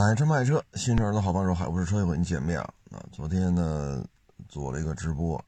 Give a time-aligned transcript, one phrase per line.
[0.00, 2.72] 买车卖车，新车的好帮手，海博士车又和你见面了。
[2.90, 4.02] 啊，昨天呢
[4.48, 5.38] 做了一个直播，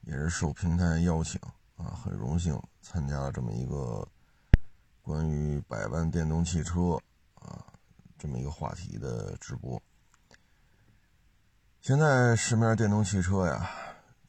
[0.00, 1.40] 也是受平台邀请
[1.76, 4.04] 啊，很荣幸参加了这么一个
[5.00, 7.00] 关于百万电动汽车
[7.36, 7.64] 啊
[8.18, 9.80] 这么一个话题的直播。
[11.80, 13.70] 现在市面电动汽车呀，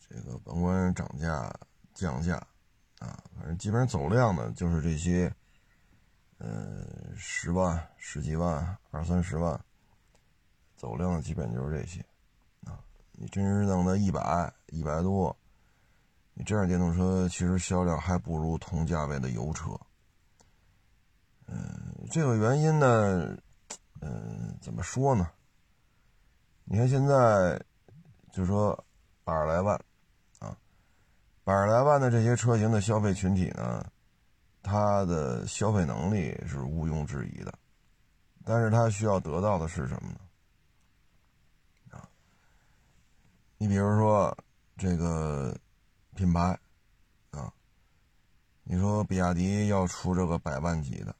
[0.07, 1.51] 这个甭管涨价
[1.95, 2.35] 降价
[2.99, 5.33] 啊，反正基本上走量的就是这些。
[6.43, 6.83] 呃，
[7.15, 9.63] 十万、十几万、二三十万，
[10.75, 12.03] 走量的基本就是这些，
[12.65, 15.37] 啊，你真是弄到一百、一百多，
[16.33, 19.69] 你这样电动车其实销量还不如同价位的油车。
[21.45, 23.37] 嗯，这个原因呢，
[23.99, 25.29] 嗯，怎么说呢？
[26.63, 27.63] 你看现在，
[28.31, 28.83] 就说
[29.23, 29.79] 百十来万，
[30.39, 30.57] 啊，
[31.43, 33.90] 百十来万的这些车型的消费群体呢？
[34.63, 37.51] 它的消费能力是毋庸置疑的，
[38.45, 40.19] 但是它需要得到的是什么呢？
[41.89, 42.07] 啊，
[43.57, 44.37] 你比如说
[44.77, 45.57] 这个
[46.15, 46.57] 品牌
[47.31, 47.51] 啊，
[48.63, 51.15] 你说比亚迪要出这个百万级的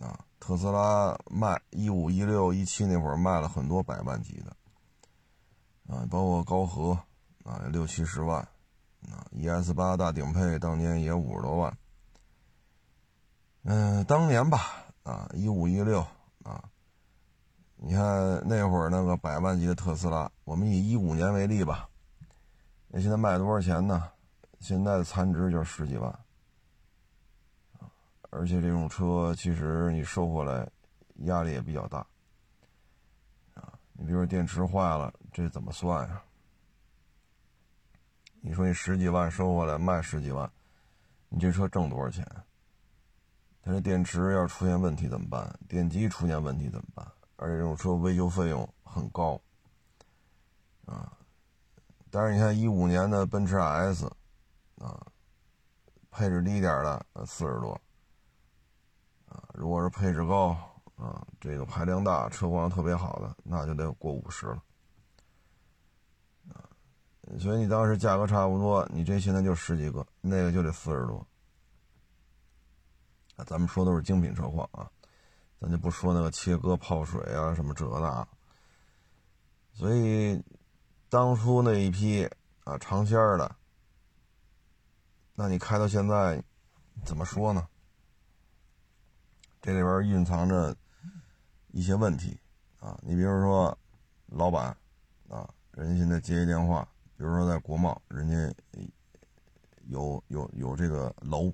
[0.00, 4.56] 啊，特斯拉卖一五一六一七那会儿卖了很多百万级的
[5.92, 6.92] 啊，包括高和
[7.44, 8.40] 啊六七十万
[9.10, 11.76] 啊，ES 八大顶配当年也五十多万。
[13.62, 16.00] 嗯，当年吧，啊，一五一六
[16.42, 16.62] 啊，
[17.76, 21.88] 你看那会儿那个百万级的特斯拉，我们以一五年为例吧，
[22.86, 24.10] 那现在卖多少钱呢？
[24.60, 26.18] 现在的残值就是十几万，
[28.30, 30.68] 而且这种车其实你收回来
[31.26, 31.98] 压力也比较大，
[33.54, 36.22] 啊，你比如说电池坏了，这怎么算呀？
[38.40, 40.50] 你说你十几万收回来卖十几万，
[41.28, 42.26] 你这车挣多少钱？
[43.68, 45.54] 它这电池要出现问题怎么办？
[45.68, 47.06] 电机出现问题怎么办？
[47.36, 49.38] 而且这种车维修费用很高，
[50.86, 51.12] 啊！
[52.10, 54.10] 但是你看一五年的奔驰 S，
[54.78, 55.06] 啊，
[56.10, 57.78] 配置低点的四十多，
[59.26, 60.56] 啊，如果是配置高，
[60.96, 64.62] 啊，这个排量大、车况特别好的，那就得过五十了，
[66.54, 66.64] 啊！
[67.38, 71.22] 所以你当时价格差不多，你这现在就十几个，那个就得四十多。
[73.44, 74.90] 咱们说都是精品车况啊，
[75.60, 78.26] 咱就不说那个切割泡水啊什么这那。
[79.72, 80.42] 所以
[81.08, 82.28] 当初那一批
[82.64, 83.56] 啊尝鲜的，
[85.34, 86.42] 那你开到现在
[87.04, 87.66] 怎么说呢？
[89.60, 90.76] 这里边蕴藏着
[91.68, 92.38] 一些问题
[92.80, 92.98] 啊。
[93.02, 93.78] 你比如说，
[94.26, 94.76] 老板
[95.28, 98.54] 啊，人家现在接一电话，比如说在国贸，人家
[99.86, 101.52] 有有有这个楼。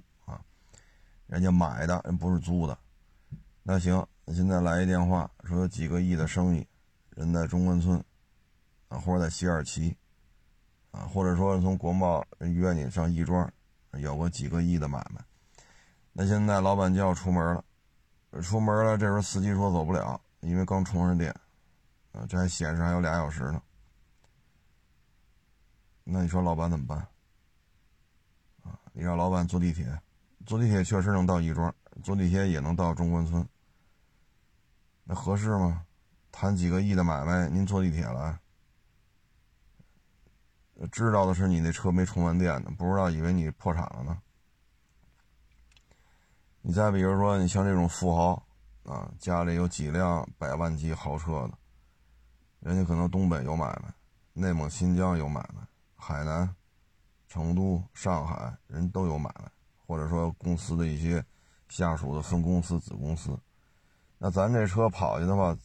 [1.35, 2.79] 人家买的人不是租的，
[3.65, 6.65] 那行，现在来一电话说有几个亿的生意，
[7.11, 7.99] 人在中关村，
[8.87, 9.97] 啊，或者在西二旗，
[10.93, 13.53] 啊，或者说从国贸约你上亦庄，
[13.95, 15.21] 有个几个亿的买卖，
[16.13, 17.65] 那现在老板就要出门了，
[18.41, 21.35] 出门了，这时候司机说走不了，因为刚充上电，
[22.13, 23.61] 啊，这还显示还有俩小时呢，
[26.05, 26.99] 那你说老板怎么办？
[28.63, 29.85] 啊，你让老板坐地铁。
[30.47, 33.47] 坐地铁确实能到亦庄，坐地铁也能到中关村，
[35.05, 35.85] 那合适吗？
[36.31, 38.39] 谈几个亿的买卖，您坐地铁来，
[40.91, 44.21] 知道的是你那车没充完电呢，不知道以为你破产了呢。
[46.61, 48.43] 你再比如说，你像这种富豪
[48.85, 51.59] 啊，家里有几辆百万级豪车的，
[52.61, 53.95] 人家可能东北有买卖，
[54.33, 56.53] 内蒙、新疆有买卖，海南、
[57.29, 59.51] 成都、上海人都有买卖。
[59.87, 61.25] 或者说公司的一些
[61.69, 63.39] 下属的分公司、子公司，
[64.19, 65.57] 那咱这车跑去的话，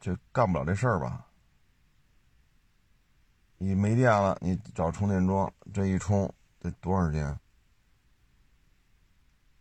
[0.00, 1.26] 这干不了这事儿吧？
[3.58, 7.38] 你没电了，你找充电桩，这一充得多少钱？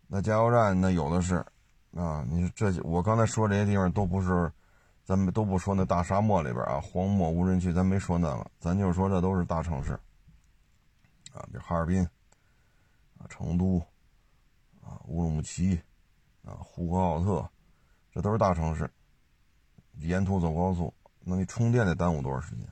[0.08, 1.46] 那加油站那有的是，
[1.96, 4.52] 啊，你这我刚才说这些地方都不是，
[5.04, 9.94] 咱们都不说那大沙漠里边啊，荒漠无人区，咱没说那个，咱就说这都是大城市，
[11.34, 12.08] 啊，比如哈尔滨。
[13.28, 13.80] 成都，
[14.82, 15.82] 啊，乌鲁木齐，
[16.44, 17.50] 啊，呼和浩特，
[18.12, 18.90] 这都是大城市。
[20.00, 22.68] 沿途走高速，那你充电得耽误多少时间？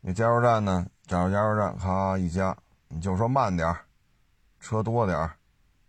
[0.00, 0.86] 你加油站呢？
[1.06, 2.56] 加入加油站，咔一加，
[2.88, 3.84] 你就说慢点儿
[4.60, 5.36] 车多点儿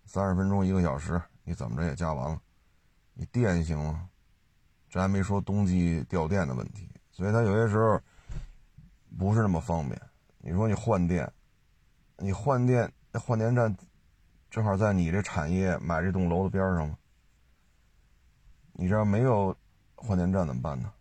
[0.06, 2.42] 三十分钟一个小时，你怎么着也加完了。
[3.14, 4.10] 你电行吗？
[4.90, 8.02] 这还没说冬季掉电的问题，所以它有些时候
[9.18, 10.02] 不是那么方便。
[10.40, 11.32] 你说你换电？
[12.18, 13.76] 你换电，那换电站
[14.50, 16.98] 正好在你这产业买这栋楼的边上吗？
[18.74, 19.56] 你这没有
[19.96, 20.92] 换电站怎么办呢？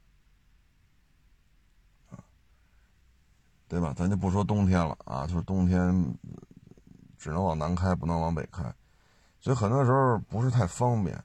[3.69, 3.93] 对吧？
[3.95, 5.93] 咱就不说冬天了啊，就是冬天
[7.19, 8.63] 只能往南开，不能往北开，
[9.39, 11.23] 所以很多时候不是太方便。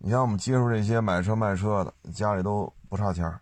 [0.00, 3.40] 你像我们接触这些买车卖车的，家里都不差钱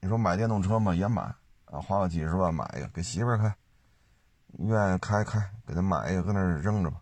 [0.00, 1.22] 你说买电动车嘛，也买
[1.66, 3.56] 啊，花个几十万买一个给媳妇儿开，
[4.58, 7.00] 愿意开开，给他买一个，搁那扔着吧。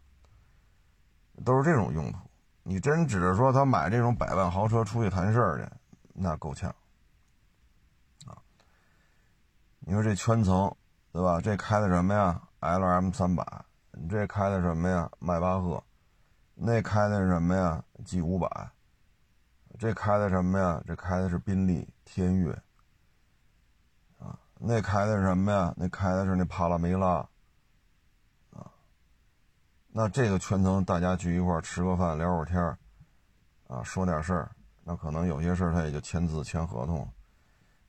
[1.44, 2.18] 都是这种用途。
[2.62, 5.70] 你真指着说他买这种百万豪车出去谈事儿去，
[6.14, 6.70] 那够呛
[8.24, 8.38] 啊。
[9.80, 10.74] 你说这圈层，
[11.12, 11.40] 对吧？
[11.40, 13.44] 这开的什么呀？L M 三百，
[13.92, 15.10] 你这开的什么呀？
[15.18, 15.82] 迈巴赫，
[16.54, 18.70] 那开的什么呀？G 五百，
[19.78, 20.82] 这开的什么呀？
[20.86, 22.52] 这开的是宾利天越，
[24.18, 25.74] 啊，那开的是什么呀？
[25.76, 27.28] 那开的是那帕拉梅拉，
[29.96, 32.60] 那这个圈层大家聚一块吃个饭聊会儿天
[33.68, 34.50] 啊，说点事儿，
[34.82, 37.08] 那可能有些事儿他也就签字签合同，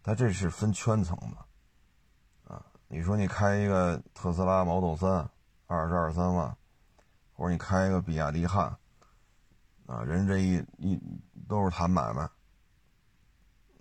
[0.04, 2.54] 他这是分圈层的。
[2.54, 5.28] 啊你说你开一个特斯拉 Model 三，
[5.66, 6.56] 二十二三万，
[7.34, 8.78] 或者你开一个比亚迪汉，
[9.88, 11.02] 啊，人这一一
[11.50, 12.30] 都是谈买卖，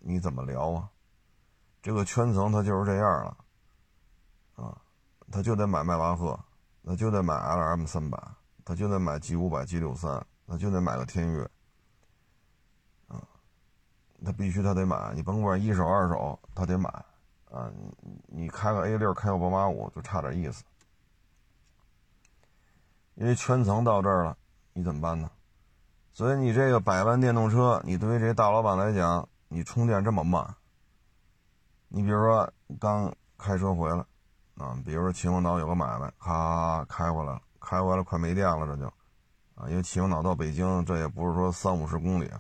[0.01, 0.89] 你怎么聊啊？
[1.83, 3.37] 这个圈层他就是这样了，
[4.55, 4.81] 啊，
[5.31, 6.41] 他就得买迈巴赫，
[6.87, 8.23] 那就得买 LM 三百，
[8.65, 11.43] 他就得买 G 五百、G 六三，他就得买个天悦，
[13.09, 13.17] 啊，
[14.25, 16.89] 他必须他得买，你甭管一手二手，他得买。
[17.51, 17.71] 啊，
[18.03, 20.65] 你你开个 A 六，开个宝马五，就差点意思。
[23.15, 24.37] 因为圈层到这儿了，
[24.73, 25.31] 你怎么办呢？
[26.13, 30.53] 所以你这个百万电动车，你对于这些大老板来讲，你充电这么慢。
[31.87, 34.05] 你比如说刚开车回来，
[34.57, 38.87] 啊，比如说秦皇岛有个买卖，咔开回来了，开回来快没电了，这就，
[39.55, 42.31] 啊，因为秦皇岛到北京这也不是说三五十公里，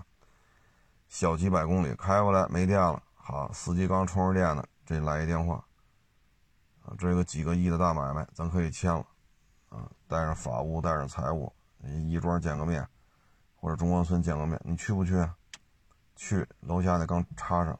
[1.08, 4.64] 小几百公里，开回来没电了，好，司机刚充上电呢。
[4.86, 5.64] 这来一电话，
[6.84, 9.06] 啊，这个几个亿的大买卖，咱可以签了，
[9.70, 11.50] 啊，带上法务，带上财务，
[11.82, 12.86] 亦庄见个面，
[13.56, 15.26] 或者中关村见个面，你去不去？
[16.16, 17.76] 去，楼下那刚插上，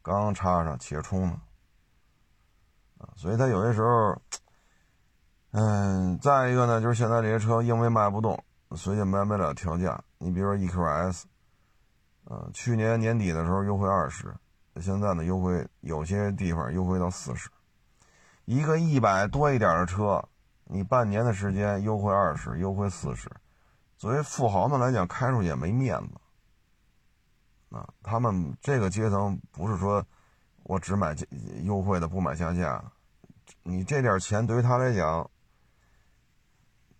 [0.00, 1.38] 刚插上，且充呢，
[2.98, 4.20] 啊，所以他有些时候，
[5.52, 8.42] 嗯，再一个呢，就是现在这些车因为卖不动，
[8.76, 10.02] 所以卖不了调价。
[10.18, 11.22] 你比如说 EQS，
[12.24, 14.34] 啊，去年年底的时候优惠二十。
[14.80, 17.48] 现在呢，优惠有些地方优惠到四十，
[18.44, 20.22] 一个一百多一点的车，
[20.64, 23.30] 你半年的时间优惠二十，优惠四十，
[23.96, 27.74] 作为富豪们来讲，开出去也没面子。
[27.74, 30.04] 啊，他们这个阶层不是说
[30.66, 31.14] 我只买
[31.62, 32.82] 优惠的，不买加价，
[33.62, 35.30] 你这点钱对于他来讲，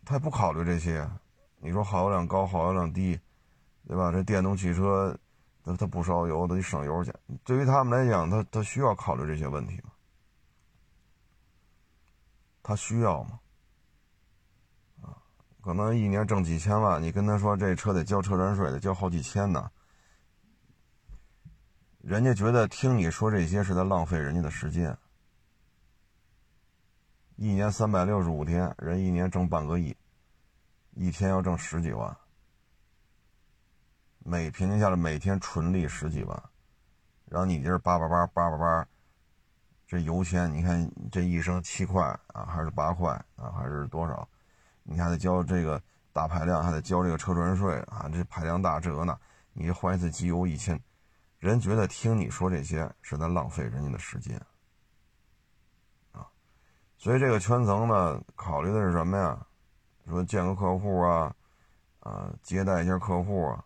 [0.05, 1.09] 他不考虑这些。
[1.59, 3.19] 你说耗油量高，耗油量低，
[3.89, 4.13] 对吧？
[4.13, 5.19] 这电动汽车。
[5.69, 7.13] 那他不烧油，他得省油去。
[7.43, 9.91] 对于他们来讲，他他需要考虑这些问题吗？
[12.63, 13.41] 他需要吗？
[15.03, 15.19] 啊，
[15.61, 19.69] 可能一年挣几千万，你跟他说这车得交车船税，得交好几千呢。
[22.07, 24.97] 人家觉得听你说这些是在浪费人家的时间。
[27.35, 29.97] 一年三百六十五天，人一年挣半个亿，
[30.95, 32.17] 一天要挣十几万。
[34.21, 36.41] 每平均下来，每天纯利十几万，
[37.25, 38.87] 然后你这叭叭叭叭叭叭，
[39.85, 44.29] 这油钱，你看这一升七块啊，还是八块啊，还是多少？
[44.85, 49.19] 你还得交这个大排量，还得交这个车船税啊，这排量大这个那，
[49.55, 50.81] 你换一次机油一千，
[51.39, 54.41] 人觉得听你说这些是在浪费人家的时间
[56.13, 56.27] 啊，
[56.97, 59.47] 所以这个圈层呢，考虑的是什么呀？
[60.09, 61.35] 说见个客户啊，
[62.01, 63.65] 啊，接待一下客户啊。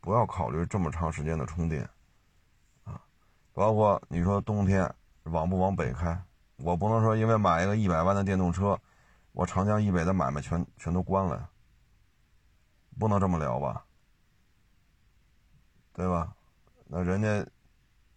[0.00, 1.88] 不要考虑这么长时间的充电，
[2.82, 3.00] 啊，
[3.54, 6.22] 包括你说冬天往不往北开，
[6.56, 8.78] 我不能说因为买一个一百万的电动车，
[9.32, 11.48] 我长江以北的买卖全全都关了呀，
[12.98, 13.86] 不能这么聊吧，
[15.94, 16.33] 对吧？
[16.96, 17.28] 那人家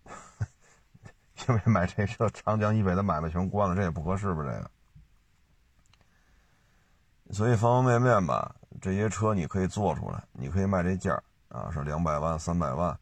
[1.50, 4.44] 因为买这车，长江以北的买卖全关了，这也不合适吧？
[4.44, 4.70] 这个，
[7.34, 11.20] 所以方方面面吧，这些车你可以做出来，你可以卖这价。
[11.50, 12.96] 啊，是两百万、三百万，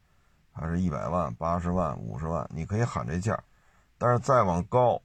[0.52, 2.48] 还是一百万、八十万、五十万？
[2.50, 3.38] 你可以喊这价，
[3.98, 5.02] 但是再往高，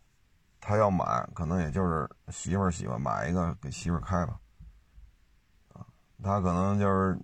[0.61, 4.39] 他要买，可能也就是媳妇儿喜欢买一个给媳妇儿开吧。
[5.73, 5.83] 啊，
[6.23, 7.19] 他可能就是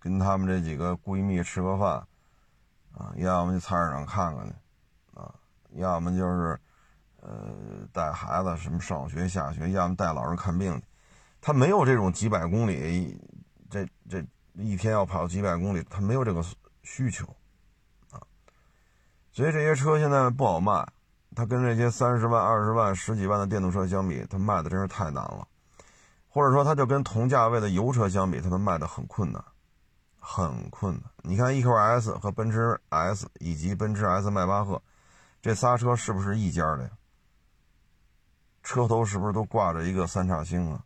[0.00, 2.04] 跟他们这几个闺蜜吃个饭，
[3.00, 4.54] 啊，要么去菜市场看看去，
[5.14, 5.34] 啊，
[5.72, 6.60] 要么就是
[7.20, 7.30] 呃
[7.92, 10.84] 带孩子什么上学下学，要么带老人看病去。
[11.40, 13.18] 他没有这种几百公里，
[13.70, 14.24] 这这。
[14.54, 16.44] 一天要跑几百公里，他没有这个
[16.82, 17.24] 需求
[18.10, 18.20] 啊。
[19.30, 20.86] 所以这些车现在不好卖，
[21.34, 25.46] 它跟这些三十万、二十万、十几万的电动车相比，它卖的真是太难了。
[26.28, 29.42] 或者说，它就跟同价位的油车相比，它能卖的很困难，
[30.20, 31.02] 很困难。
[31.22, 34.80] 你看 EQS 和奔驰 S 以及奔驰 S 迈巴赫，
[35.42, 36.90] 这仨车是不是一家的呀？
[38.62, 40.84] 车头是不是都挂着一个三叉星啊？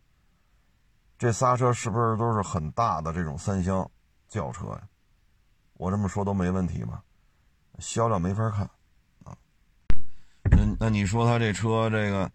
[1.17, 3.89] 这仨车是不是都是很大的这种三厢
[4.27, 4.81] 轿车呀？
[5.73, 7.03] 我这么说都没问题吧？
[7.79, 8.61] 销量没法看
[9.25, 9.35] 啊。
[10.43, 12.31] 那那你说他这车这个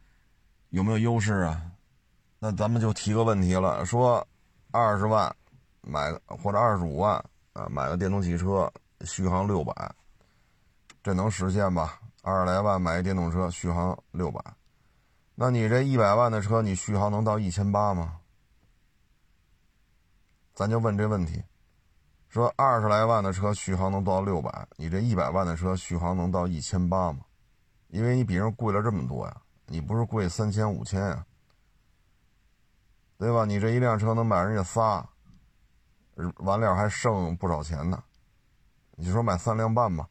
[0.69, 1.63] 有没有优势啊？
[2.39, 4.27] 那咱们就提个问题了，说
[4.71, 5.35] 二十万
[5.83, 7.23] 买或者二十五万
[7.53, 8.73] 啊买个电动汽车，
[9.03, 9.95] 续航六百，
[11.03, 12.01] 这能实现吧？
[12.23, 14.43] 二十来万买一电动车，续航六百，
[15.35, 18.19] 那你这一百万的车，你续航能到一千八吗？
[20.53, 21.43] 咱就问这问题，
[22.29, 27.21] 说二十来万的车续航能到六百，你这一百万的车续航能到一千八吗？
[27.89, 31.25] 因为你比人贵了这么多呀，你不是贵三千五千呀，
[33.17, 33.47] 对吧？
[33.47, 35.09] 你这一辆车能买人家仨，
[36.37, 38.03] 完了还剩不少钱呢。
[38.93, 40.09] 你说买三辆半吧，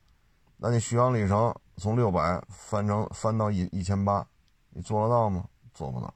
[0.58, 4.28] 那你续航里程从六百翻成翻到一一千八，
[4.70, 5.48] 你做得到吗？
[5.74, 6.14] 做不到。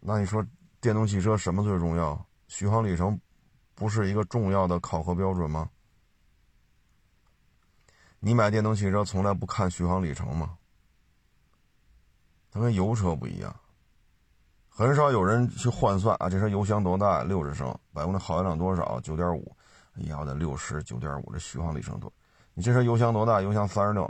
[0.00, 0.44] 那你说？
[0.80, 2.26] 电动汽车什么最重要？
[2.48, 3.20] 续航里程
[3.72, 5.70] 不是一个重要的考核标准吗？
[8.18, 10.58] 你买电动汽车从来不看续航里程吗？
[12.50, 13.54] 它跟油车不一样，
[14.74, 17.22] 很少有人去换算啊，这车油箱多大？
[17.22, 18.98] 六十升，百公里耗油量多少？
[19.00, 19.54] 九点五。
[19.94, 22.10] 哎呀，我得六十九点五，这续航里程多？
[22.54, 23.42] 你这车油箱多大？
[23.42, 24.02] 油箱三十六，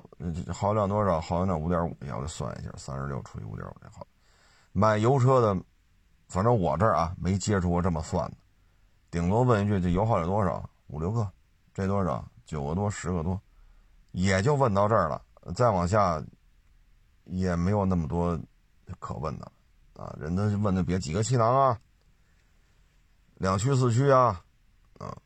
[0.53, 1.21] 耗油量多少？
[1.21, 1.97] 耗油量五点五。
[2.01, 4.07] 哎呀，我得算一下，三十六除以五点五，好。
[4.73, 5.61] 买油车的。
[6.29, 8.37] 反正我这儿啊没接触过这么算的，
[9.11, 10.67] 顶多问一句这油耗有多少？
[10.87, 11.31] 五六个，
[11.75, 12.25] 这多少？
[12.47, 13.39] 九个多，十个多，
[14.13, 15.21] 也就问到这儿了。
[15.55, 16.23] 再往下
[17.25, 18.39] 也没有那么多
[18.99, 19.53] 可问的
[20.03, 20.17] 啊。
[20.19, 21.79] 人家问的别几个气囊啊，
[23.35, 24.43] 两驱四驱啊，
[24.99, 25.17] 啊，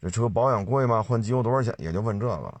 [0.00, 1.02] 这车保养贵吗？
[1.02, 1.74] 换机油多少钱？
[1.78, 2.60] 也就问这个了。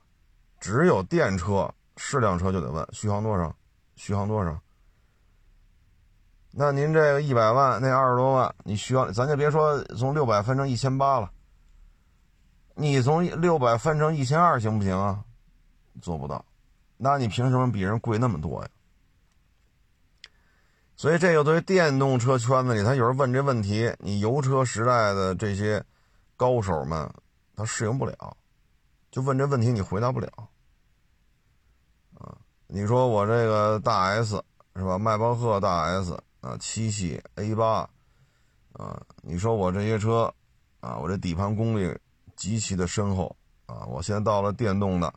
[0.58, 3.54] 只有电车、是辆车就得问续航多少，
[3.94, 4.58] 续航多少。
[6.50, 11.30] 那您这个一百万，那二十多万，你需要，咱就别说从六百分成一千八了，
[12.74, 15.22] 你从六百分成一千二行不行啊？
[16.00, 16.42] 做不到，
[16.96, 18.68] 那你凭什么比人贵那么多呀？
[20.96, 25.84] 所以这个对于电动车圈子里，他有人问这问题，你油车时代的这些
[26.36, 27.08] 高手们，
[27.54, 28.36] 他适应不了，
[29.10, 30.28] 就问这问题，你回答不了。
[32.14, 32.36] 啊，
[32.66, 34.42] 你说我这个大 S
[34.74, 34.98] 是吧？
[34.98, 36.18] 迈巴赫大 S。
[36.42, 37.78] 啊，七系 A 八，
[38.74, 40.32] 啊，你说我这些车，
[40.78, 41.92] 啊，我这底盘功力
[42.36, 43.34] 极其的深厚，
[43.64, 45.12] 啊，我现在到了电动的，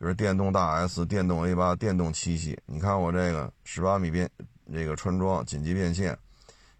[0.00, 4.28] 就是电动大 S、电动 A 八、电动七系，你看我这个十八米变
[4.72, 6.18] 这个穿装紧急变线，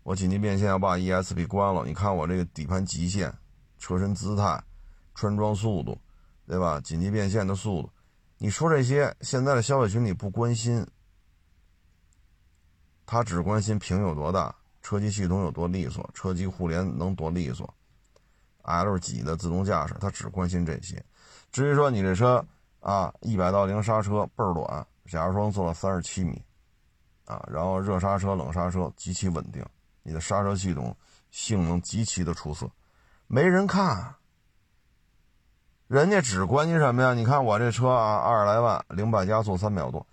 [0.02, 3.33] 我紧急变线要把 ESP 关了，你看我这个底盘极限、
[3.78, 4.62] 车身姿态、
[5.14, 5.99] 穿装速度，
[6.47, 6.80] 对吧？
[6.80, 7.90] 紧急变线的速度，
[8.38, 10.87] 你说这些现在的消费群体不关心。
[13.11, 17.73] 他只关心屏有多大，车机系统有多利索，车机互联能多利索
[18.64, 21.02] ，L 几的自动驾驶，他只关心这些。
[21.50, 22.45] 至于说你这车
[22.80, 26.42] 啊，一百到零刹车倍儿短，假如说能做到三十七米，
[27.29, 29.63] 啊，然后热刹车、冷刹车极其稳定，
[30.03, 30.97] 你的刹车系统
[31.31, 32.67] 性能极其的出色，
[33.27, 34.15] 没人看，
[35.89, 37.13] 人家只关心什么呀？
[37.13, 40.07] 你看我这车啊，二十来万，零百加速三秒多。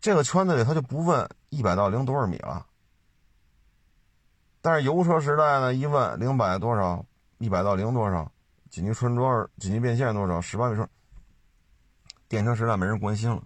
[0.00, 2.66] 这个圈子里他就不问一百到零多少米了，
[4.60, 7.06] 但是油车时代呢，一问零百多少，
[7.38, 8.28] 一百到零多少，
[8.70, 10.88] 紧急穿桩、紧急变线多少，十八米穿。
[12.28, 13.40] 电车时代没人关心了，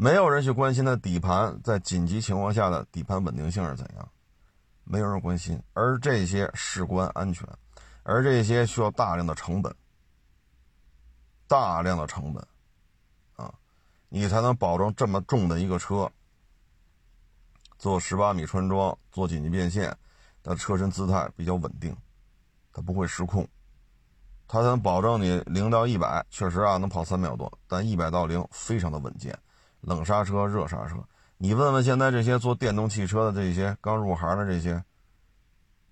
[0.00, 4.08] 没有人去关心它底盘在紧急情况下的底盘稳定性是怎样，
[4.84, 5.60] 没有人关心。
[5.72, 7.44] 而这些事关安全，
[8.04, 9.74] 而这些需要大量的成本，
[11.48, 12.40] 大量的成本。
[13.34, 13.52] 啊
[14.08, 16.08] 你才能保证这么重的一个车，
[17.76, 19.94] 做十八米穿桩，做紧急变线，
[20.44, 21.94] 它车身姿态比较稳定，
[22.72, 23.44] 它不会失控，
[24.46, 29.36] 它才能保证你零到一百确实啊能跑三秒多，但一百到零非常的稳健，
[29.80, 30.96] 冷刹车、热刹车，
[31.36, 34.82] 你问问现在这些做电动汽车的这些刚入行的这些，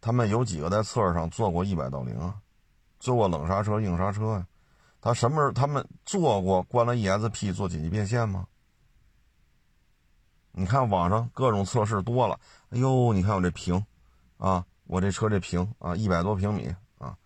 [0.00, 2.34] 他们有几个在测试上做过一百到零啊？
[2.98, 4.46] 做过冷刹车、硬刹车呀？
[5.00, 8.46] 他什么时候他们做过关了 ESP 做紧急变线吗？
[10.50, 12.40] 你看网上各种测试多了，
[12.70, 13.84] 哎呦，你看我这屏，
[14.38, 17.16] 啊，我这车这屏啊，一百多平米啊，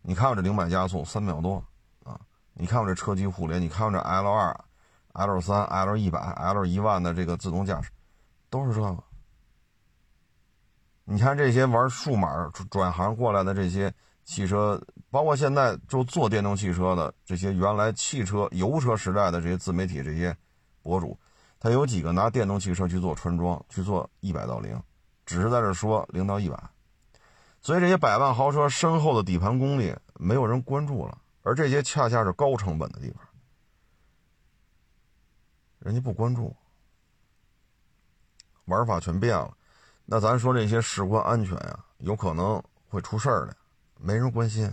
[0.00, 1.62] 你看我这零百加速三秒多
[2.02, 2.18] 啊，
[2.54, 4.58] 你看我这车机互联，你看我这 L 二、
[5.12, 7.90] L 三、L 一百、L 一万的这个自动驾驶，
[8.50, 8.98] 都是这个。
[11.04, 13.92] 你看这些玩数码转行过来的这些
[14.24, 20.34] 汽车，包括现在就做电动汽车的这些原来汽车油车时代的这些自媒体这些
[20.80, 21.18] 博主，
[21.58, 24.80] 他有几个拿电动汽车去做穿装，去做一百到零，
[25.26, 26.56] 只是在这说零到一百。
[27.60, 33.22] 所以这些百万豪车深厚的底盘功力，没有人关注了，而这些恰恰是高成本的地方，
[35.84, 36.54] 人家不关注，
[38.66, 39.50] 玩法全变了。
[40.04, 43.56] 那咱说这些事关安全呀，有可能会出事儿的，
[43.98, 44.72] 没人关心。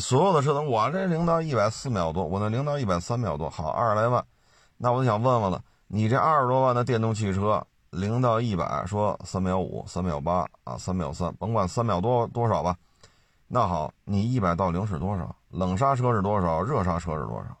[0.00, 4.24] 所有的车，我这零到一百四秒多，我那零到一百三秒多，好二十来万，
[4.76, 12.76] 那我就想问问了，你这二十多万的电动汽车，零到一百说三秒五、三秒八啊，三秒三，甭管三秒多多少吧。
[13.46, 15.34] 那好，你一百到零是多少？
[15.50, 16.62] 冷刹车是多少？
[16.62, 17.56] 热刹车是多少？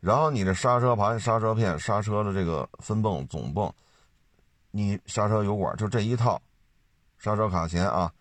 [0.00, 3.72] 然后你这刹车盘、刹车片、刹车的这个分泵、总泵。
[4.72, 6.40] 你刹车油管就这一套，
[7.18, 8.12] 刹车卡钳啊，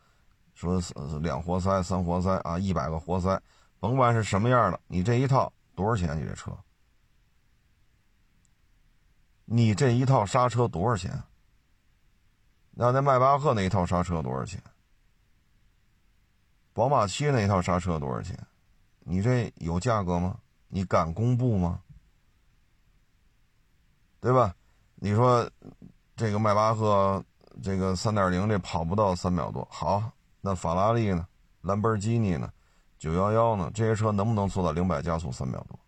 [0.55, 0.81] 说
[1.21, 3.39] 两活塞、三活塞啊，一百个活塞，
[3.79, 6.19] 甭管是什么样的，你这一套多少钱？
[6.19, 6.51] 你这车，
[9.45, 11.21] 你这一套刹车多少钱？
[12.71, 14.59] 那那迈巴赫那一套刹车多少钱？
[16.73, 18.35] 宝马七那一套刹车多少钱？
[19.01, 20.39] 你这有价格吗？
[20.69, 21.81] 你敢公布吗？
[24.21, 24.55] 对吧？
[24.95, 25.49] 你说。
[26.15, 27.23] 这个迈巴赫，
[27.63, 29.65] 这个三点零这跑不到三秒多。
[29.71, 30.11] 好，
[30.41, 31.25] 那法拉利呢？
[31.61, 32.51] 兰博基尼呢？
[32.97, 33.71] 九幺幺呢？
[33.73, 35.79] 这些车能不能做到零百加速三秒多？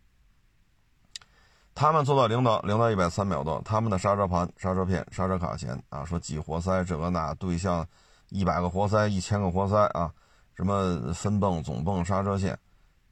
[1.76, 7.86] 他们做到零到零到一百三秒多，他们的刹车盘、刹车片、刹车卡钳啊，说几活塞这个那对象，
[8.30, 10.14] 一百个活塞、一千个活塞啊，
[10.56, 12.58] 什么分泵、总泵、刹车线，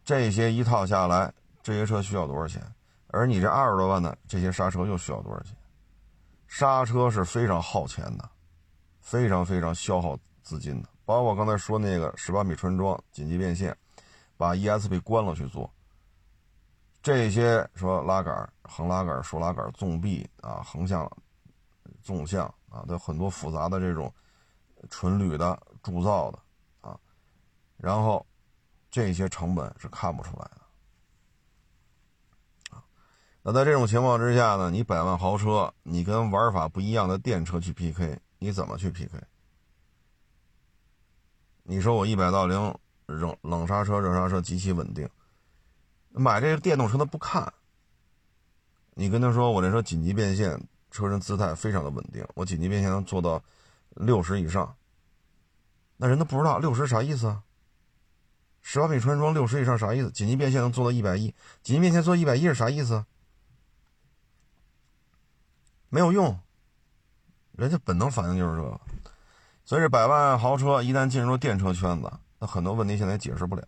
[0.06, 2.62] 这些一套下来，这些车需要多少钱？
[3.08, 5.56] 而你这二十多万的这些刹车又需要多少钱？
[6.48, 8.30] 刹车是非常耗钱的，
[9.02, 10.90] 非常非常消耗资金的。
[11.06, 13.76] 包括刚才说那个十八米穿装紧急变线，
[14.38, 15.72] 把 ESP 关了去做。
[17.02, 21.10] 这些说拉杆、横拉杆、竖拉杆、纵臂啊、横向、
[22.02, 24.14] 纵向啊，都很多复杂的这种
[24.90, 26.40] 纯铝的铸造的
[26.82, 27.00] 啊，
[27.78, 28.24] 然后
[28.92, 30.62] 这些成本是看不出来的。
[33.42, 39.18] 那在这种情况之下呢，你百万豪车，你跟玩法不一样的电车去 PK，你怎么去 PK？
[41.64, 42.76] 你说我一百到零
[43.06, 45.08] 冷冷刹车、热刹车极其稳定，
[46.10, 47.52] 买这个电动车他不看。
[48.96, 53.42] 你跟他说我这车紧急变线，车身姿态非常的稳定，我紧急变线能做到
[53.96, 54.76] 六十以上，
[55.96, 57.44] 那人都不知道六十啥意思啊？
[58.62, 60.12] 十八米穿装六十以上啥意思？
[60.12, 63.06] 紧急变线能做到一百一，紧急变线做一百一是啥意思？
[65.90, 66.40] 没有用，
[67.54, 68.80] 人家本能反应就是这个，
[69.66, 73.64] 所以这百万豪车一旦进入电车圈子，那很多问题现在解释不了。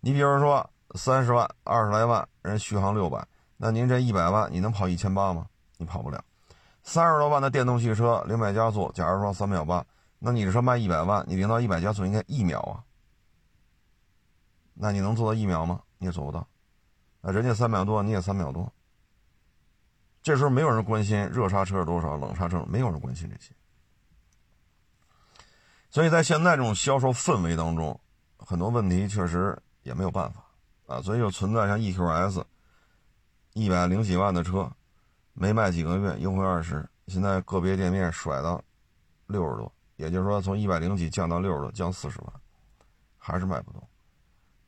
[0.00, 5.46] 你比如说三十万、二十来万人续航六百，那您这一百万你能跑一千八吗？
[5.76, 6.24] 你跑不了。
[6.84, 9.84] 三十多万的电动汽车零百加速，假如说三秒八，
[10.20, 12.84] 那你这车卖一百万，你零到一百加速应该一秒啊，
[14.74, 15.80] 那你能做到一秒吗？
[15.98, 16.46] 你也做不到。
[17.20, 18.72] 那人家三秒多，你也三秒多。
[20.28, 23.50] 这时候没有人关心热刹车是多少，冷刹车没有人关心这些，
[25.88, 27.98] 所以在现在这种销售氛围当中，
[28.36, 30.44] 很多问题确实也没有办法
[30.86, 32.44] 啊，所以就存在像 EQS
[33.54, 34.70] 一百零几万的车，
[35.32, 38.62] 没卖几个月优惠二十，现在个别店面甩到
[39.28, 42.32] 六十多，也就是说从一百零几降到六十多，降四十万，
[43.16, 43.82] 还是卖不动，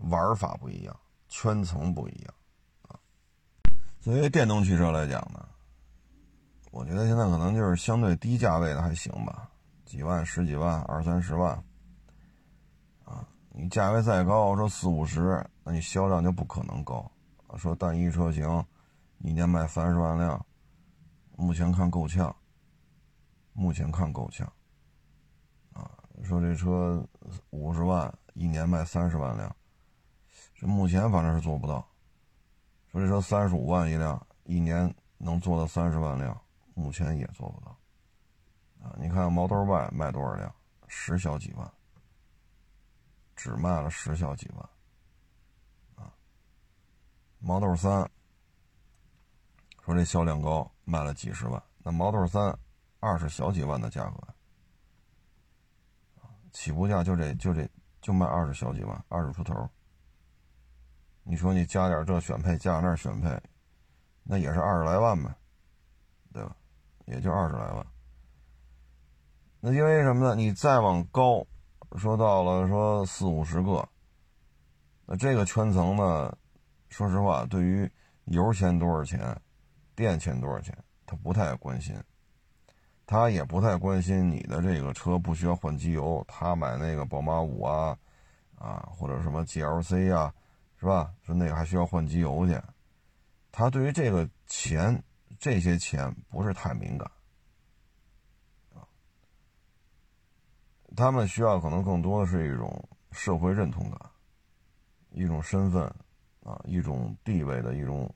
[0.08, 2.34] 玩法不一样，圈层不一样。
[4.00, 5.46] 作为电动汽车来讲呢，
[6.70, 9.50] 我觉得现在可能就是相对低价位的还行吧，
[9.84, 11.52] 几万、十几万、二三十万，
[13.04, 17.10] 啊，你价位再高，说四五十，那你销量就不可能高。
[17.58, 18.64] 说单一车型
[19.18, 20.46] 一年卖三十万辆，
[21.36, 22.34] 目前看够呛，
[23.52, 24.46] 目前看够呛。
[25.72, 25.90] 啊，
[26.22, 27.04] 说这车
[27.50, 29.54] 五十万一年卖三十万辆，
[30.54, 31.84] 这目前反正是做不到。
[32.92, 36.40] 说这车三十五万一辆，一年能做到三十万辆，
[36.74, 37.76] 目前也做不到。
[38.82, 40.54] 啊，你看毛豆 Y 卖多少辆？
[40.86, 41.70] 十小几万，
[43.36, 44.68] 只卖了十小几万。
[45.96, 46.12] 啊，
[47.38, 48.10] 毛豆三，
[49.84, 51.62] 说这销量高，卖了几十万。
[51.82, 52.58] 那毛豆三，
[53.00, 54.28] 二十小几万的价格，
[56.52, 57.68] 起步价就这就这
[58.00, 59.68] 就卖二十小几万，二十出头。
[61.22, 63.40] 你说你加点这选配，加点那选配，
[64.22, 65.32] 那也是二十来万呗，
[66.32, 66.56] 对吧？
[67.10, 67.86] 也就二十来万。
[69.60, 70.34] 那因为什么呢？
[70.34, 71.46] 你再往高，
[71.96, 73.86] 说到了说四五十个，
[75.04, 76.34] 那这个圈层呢，
[76.88, 77.90] 说实话，对于
[78.24, 79.38] 油钱多少钱，
[79.94, 81.94] 电钱多少钱，他不太关心。
[83.04, 87.98] 他也不太关心你的这个车不需要换机油，他买那个宝马五啊，
[88.56, 90.32] 啊或者什么 GLC 啊，
[90.78, 91.12] 是吧？
[91.22, 92.56] 说那个还需要换机油去，
[93.50, 95.02] 他对于这个钱
[95.40, 97.10] 这些钱不是太敏感。
[100.96, 104.10] 他们需要可能更多的是一种社会认同感，
[105.12, 105.82] 一种身份，
[106.42, 108.12] 啊，一种地位的一种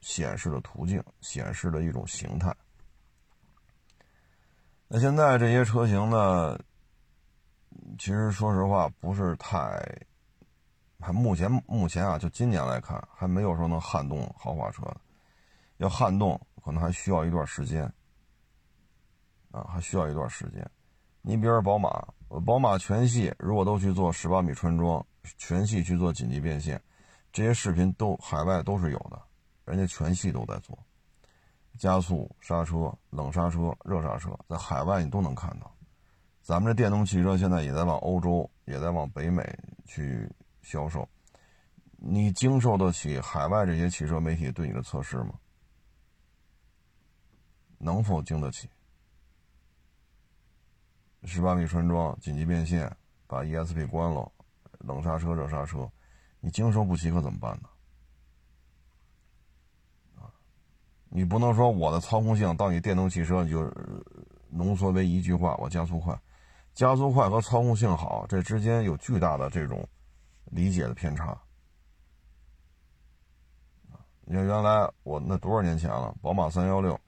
[0.00, 2.54] 显示的途径，显示的一种形态。
[4.86, 6.58] 那现在这些车型呢，
[7.98, 9.82] 其实说实话不是太，
[11.00, 15.00] 还目前目前啊，就今年来看，还没有说能撼动豪华车的，
[15.78, 17.82] 要撼动可能还需要一段时间，
[19.50, 20.64] 啊，还需要一段时间。
[21.22, 21.88] 你比如宝马，
[22.44, 25.04] 宝马全系如果都去做十八米穿装，
[25.36, 26.80] 全系去做紧急变线，
[27.32, 29.20] 这些视频都海外都是有的，
[29.64, 30.78] 人家全系都在做，
[31.78, 35.72] 加速、刹车、冷刹车、热刹车，在海外你都能看到。
[36.42, 39.44] 咱们这电动汽车现在也在往欧洲，也在往北美
[39.84, 40.28] 去
[40.62, 41.06] 销售，
[41.96, 45.34] 你经受得起海外这些汽车媒体对你的测试吗？
[47.78, 48.68] 能否经得起？
[51.24, 52.94] 十八米穿装，紧急变线，
[53.26, 54.30] 把 ESP 关了，
[54.78, 55.90] 冷刹车、热刹车，
[56.40, 57.68] 你经受不起可怎么办呢？
[61.10, 63.72] 你不能说我的操控性到你电动汽车你就
[64.50, 66.16] 浓缩为一句话：我加速快，
[66.74, 69.88] 加速快和操控性好，这之间有巨大的这种
[70.44, 71.36] 理解的偏差。
[74.26, 77.00] 你看原来我那多少年前了，宝马三幺六。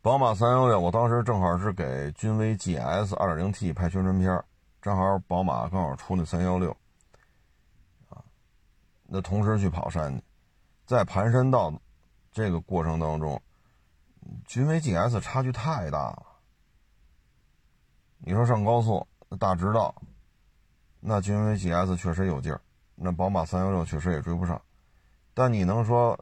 [0.00, 4.44] 宝马三幺六，我当时正好是给君威 GS 二点零 T 拍宣传片，
[4.80, 6.70] 正好宝马刚好出那三幺六，
[8.08, 8.22] 啊，
[9.08, 10.22] 那同时去跑山去，
[10.86, 11.72] 在盘山道
[12.30, 13.42] 这个过程当中，
[14.46, 16.22] 君威 GS 差距太大了。
[18.18, 19.92] 你说上高速那大直道，
[21.00, 22.60] 那君威 GS 确实有劲儿，
[22.94, 24.62] 那宝马三幺六确实也追不上，
[25.34, 26.16] 但你能说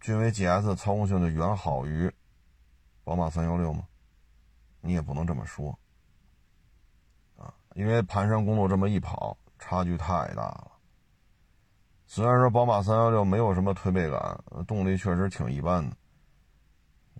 [0.00, 2.12] 君威 GS 操控性就远好于？
[3.06, 3.86] 宝马三幺六吗？
[4.80, 5.70] 你也不能这么说，
[7.36, 10.72] 啊，因为盘山公路这么一跑，差距太大了。
[12.04, 15.96] 虽然说宝马三幺六没有什么推背感，动力确实挺一般的，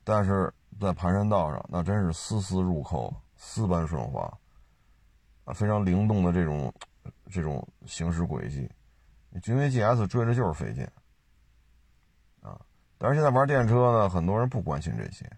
[0.02, 4.22] 但是在盘山道上，那真是丝丝入扣，丝般顺滑，
[5.44, 6.74] 啊，非常灵动的这种
[7.30, 8.68] 这种行驶轨迹，
[9.40, 10.84] 君威 GS 追着就是费劲，
[12.42, 12.60] 啊，
[12.98, 15.30] 但是现在玩电车呢，很多人不关心这些。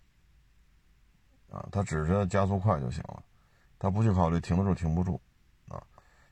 [1.50, 3.22] 啊，他只是加速快就行了，
[3.78, 5.20] 他不去考虑停得住停不住，
[5.68, 5.82] 啊，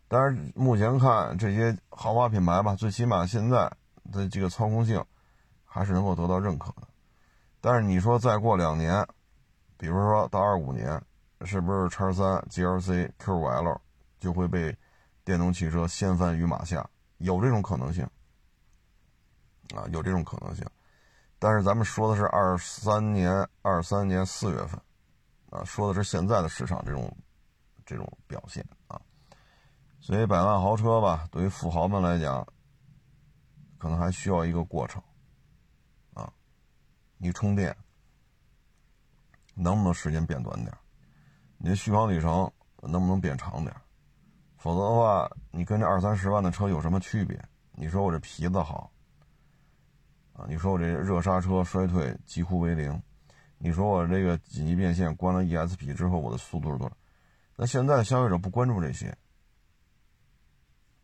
[0.09, 3.71] 但是目前看这些豪华品牌吧，最起码现在
[4.13, 5.03] 的这个操控性
[5.65, 6.87] 还是能够得到认可的。
[7.61, 9.07] 但是你说再过两年，
[9.77, 11.03] 比如说到二五年，
[11.43, 13.79] 是不是叉三、GLC、Q5L
[14.21, 14.77] 就会被
[15.25, 16.89] 电动汽车掀翻于马下？
[17.19, 18.05] 有这种可能性，
[19.75, 20.65] 啊，有这种可能性。
[21.39, 24.79] 但是咱们说的是二三年，二三年四月份。
[25.65, 27.17] 说的是现在的市场这种
[27.85, 29.01] 这种表现啊，
[30.01, 32.47] 所以百万豪车吧，对于富豪们来讲，
[33.79, 35.03] 可能还需要一个过程
[36.15, 36.33] 啊。
[37.19, 37.77] 你充电
[39.55, 40.73] 能不能时间变短点？
[41.59, 42.51] 你的续航里程
[42.83, 43.75] 能不能变长点？
[44.59, 47.41] 否则的话，你跟这二三十万的车有什么区别？
[47.73, 48.91] 你说我这皮子好
[50.33, 50.45] 啊？
[50.49, 53.01] 你说我这热刹车衰退几乎为零？
[53.59, 56.97] 你说我这个紧急变线关了 ESP 之后，我的速度是多少？
[57.57, 59.17] 那现在的消费者不关注这些，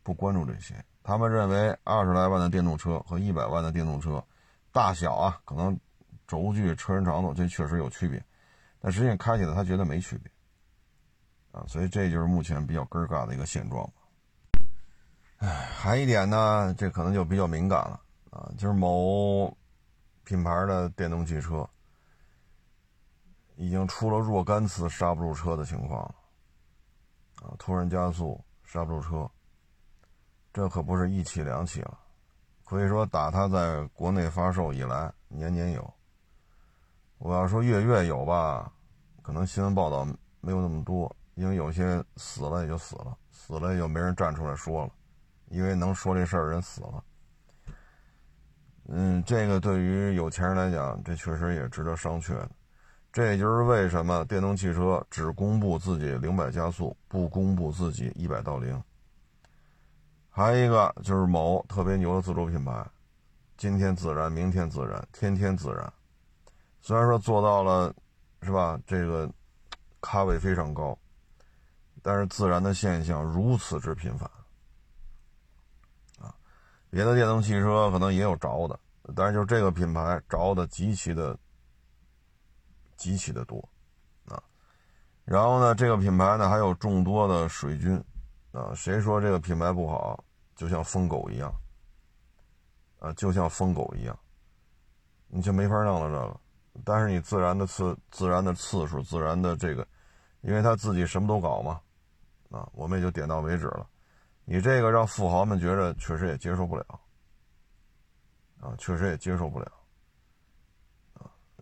[0.03, 4.23] 不关注这些，他们认为二十来万的电动车和一百万的电动车，
[4.71, 5.75] 大小啊，可能
[6.27, 8.23] 轴距、车身长度这确实有区别，
[8.79, 10.31] 但实际上开起来他觉得没区别，
[11.51, 13.91] 啊，所以这就是目前比较尴尬的一个现状。
[15.37, 19.57] 唉，还一点呢，这可能就比较敏感了啊，就是某
[20.23, 21.67] 品牌的电动汽车。
[23.55, 26.15] 已经出了若干次刹不住车的情况了，
[27.43, 29.29] 啊，突然加速刹不住车，
[30.51, 31.97] 这可不是一起两起了，
[32.63, 35.93] 可以说打它在国内发售以来年年有。
[37.19, 38.71] 我要说月月有吧，
[39.21, 40.05] 可能新闻报道
[40.41, 44.91] 没有那么多，因为有些死了也就死了，死了也就没人站出来说了，
[45.47, 47.03] 因为能说这事儿人死了。
[48.89, 52.49] 嗯，这个对于有钱人来讲，这确实也值得商榷的。
[53.13, 58.83] 这也就是为什么电动汽车只公布自己零百加速，不公布自己一百到零。
[60.31, 62.83] 还有一个就是某特别牛的自主品牌，
[63.55, 65.93] 今天自燃，明天自燃，天天自燃。
[66.81, 67.93] 虽然说做到了，
[68.41, 68.79] 是吧？
[68.87, 69.31] 这个
[70.01, 70.97] 咖位非常高，
[72.01, 74.27] 但是自燃的现象如此之频繁。
[76.89, 78.79] 别的电动汽车可能也有着的，
[79.15, 81.37] 但是就这个品牌着的极其的、
[83.03, 83.59] 极其的多，
[84.29, 84.41] 啊，
[85.25, 88.01] 然后呢，这个品牌呢还有众多的水军，
[88.53, 90.23] 啊，谁说这个品牌不好，
[90.55, 91.53] 就像疯狗一样，
[92.99, 94.17] 啊，就像疯狗一样，
[95.27, 96.39] 你就没法弄了这个。
[96.85, 99.85] 但是你自然的次、自然的次数、自然的这个，
[100.39, 101.81] 因为他自己什么都搞嘛，
[102.51, 103.85] 啊，我们也就点到为止了。
[104.45, 106.85] 你这个让富豪们觉得确实也接受不了，
[108.61, 109.69] 啊，确实也接受不了，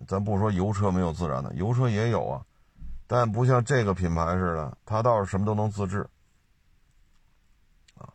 [0.07, 2.45] 咱不说油车没有自燃的，油车也有啊，
[3.07, 6.07] 但不像这个品牌似的，它倒是什么都能自制，
[7.95, 8.09] 啊，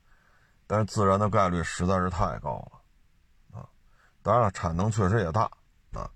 [0.66, 3.68] 但是自燃的概率实在是太高了，啊，
[4.22, 5.42] 当然了，产能确实也大，
[5.92, 6.10] 啊，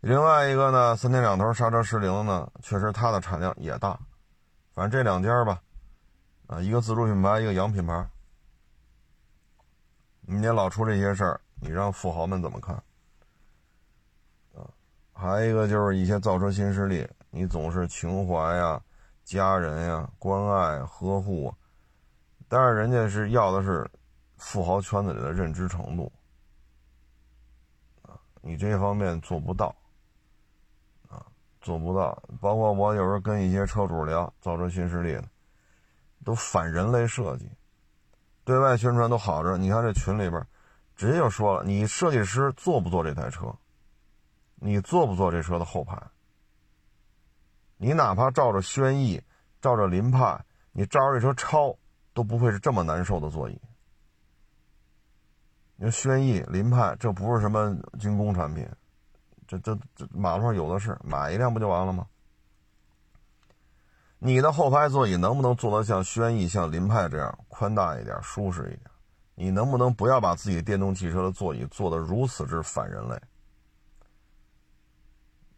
[0.00, 3.98] 另外一个呢，三天两头刹车失灵呢，确实它的产量也大，
[4.72, 5.60] 反正这两家吧。
[6.46, 8.06] 啊，一个自主品牌，一个洋品牌，
[10.20, 12.76] 你也老出这些事儿，你让富豪们怎么看？
[15.14, 18.82] 还有一个就是一些造车新势力，你总是情怀呀、
[19.24, 21.54] 家人呀、关爱、呵护，
[22.48, 23.88] 但是人家是要的是
[24.36, 26.12] 富豪圈子里的认知程度，
[28.42, 29.74] 你这方面做不到，
[31.08, 31.24] 啊，
[31.60, 32.22] 做不到。
[32.40, 35.18] 包括我有时候跟一些车主聊，造车新势力。
[36.24, 37.46] 都反人类设计，
[38.44, 39.58] 对外宣传都好着。
[39.58, 40.42] 你看这群里边，
[40.96, 43.54] 直接就说了：你设计师做不做这台车？
[44.66, 46.02] 你坐不坐这车的后排？
[47.76, 49.22] 你哪怕照着轩逸、
[49.60, 51.76] 照着凌派，你照着这车超，
[52.14, 53.60] 都不会是这么难受的座椅。
[55.76, 58.66] 你说轩逸、凌派，这不是什么军工产品，
[59.46, 62.06] 这这这马路上有的是，买一辆不就完了吗？
[64.18, 68.90] 你的后排座椅能不能做到像轩逸、像凌派这样宽大一点、舒适一点？
[69.34, 73.20] 你能不能不要把自己电动汽车的座椅做得如此之反人类？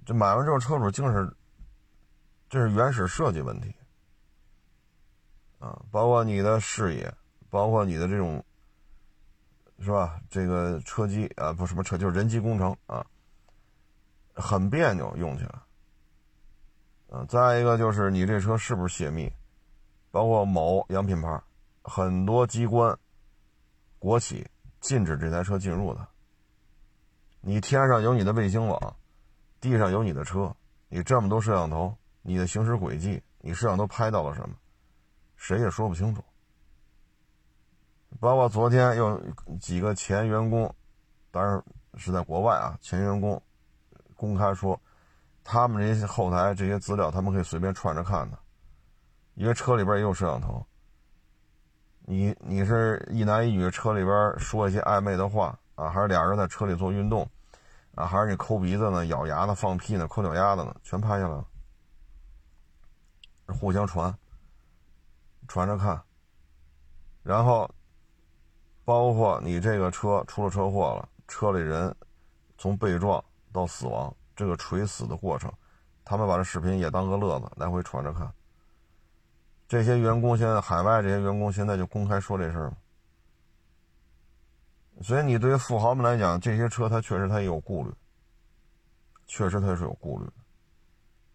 [0.06, 1.36] 这买完之后，车主竟是，
[2.48, 3.74] 这是原始设计问题
[5.58, 5.82] 啊！
[5.90, 7.12] 包括你的视野，
[7.50, 8.42] 包括你的这种，
[9.80, 10.20] 是吧？
[10.30, 13.04] 这个车机啊，不什么车，就是人机工程啊，
[14.32, 15.58] 很别扭，用起来。
[17.08, 19.28] 嗯，再一个就是你这车是不是泄密？
[20.12, 21.42] 包括某洋品牌，
[21.82, 22.96] 很多机关、
[23.98, 24.46] 国企
[24.80, 26.06] 禁止这台车进入的。
[27.40, 28.96] 你天上有你的卫星网，
[29.60, 30.54] 地上有你的车，
[30.88, 34.54] 你这么多摄像头，你的行驶轨迹，你摄像头拍到了什么？
[35.36, 36.22] 谁也说不清楚。
[38.20, 39.20] 包括昨天有
[39.60, 40.74] 几个前员工，
[41.30, 41.62] 当然
[41.96, 43.40] 是在国外啊，前员工
[44.14, 44.80] 公开说。
[45.48, 48.38] 他们这些后台这些资料，他们可以随便串着看的，
[49.34, 50.66] 因为车里边也有摄像头。
[52.00, 57.24] 你你是一男一女，车里边说一些暧昧的话啊，还是俩人在车里做运动
[57.96, 61.44] 啊，还是你抠鼻子呢、咬牙呢、放屁呢、抠脚丫子呢，全拍下来了，
[63.58, 64.16] 互相传，
[65.48, 66.00] 传着看。
[67.22, 67.68] 然后，
[68.84, 71.92] 包括你这个车出了车祸了，车里人
[72.58, 74.14] 从被撞到死亡。
[74.36, 75.50] 这个垂死的过程，
[76.04, 78.30] 他们把这视频也当个乐子来回传着看。
[79.66, 82.76] 这些员工现在海外这些员工现在就公开说这事儿
[85.02, 87.92] 所以你对于富豪们来讲，这些车他确实他也有顾虑，
[89.26, 90.28] 确实他是有顾虑。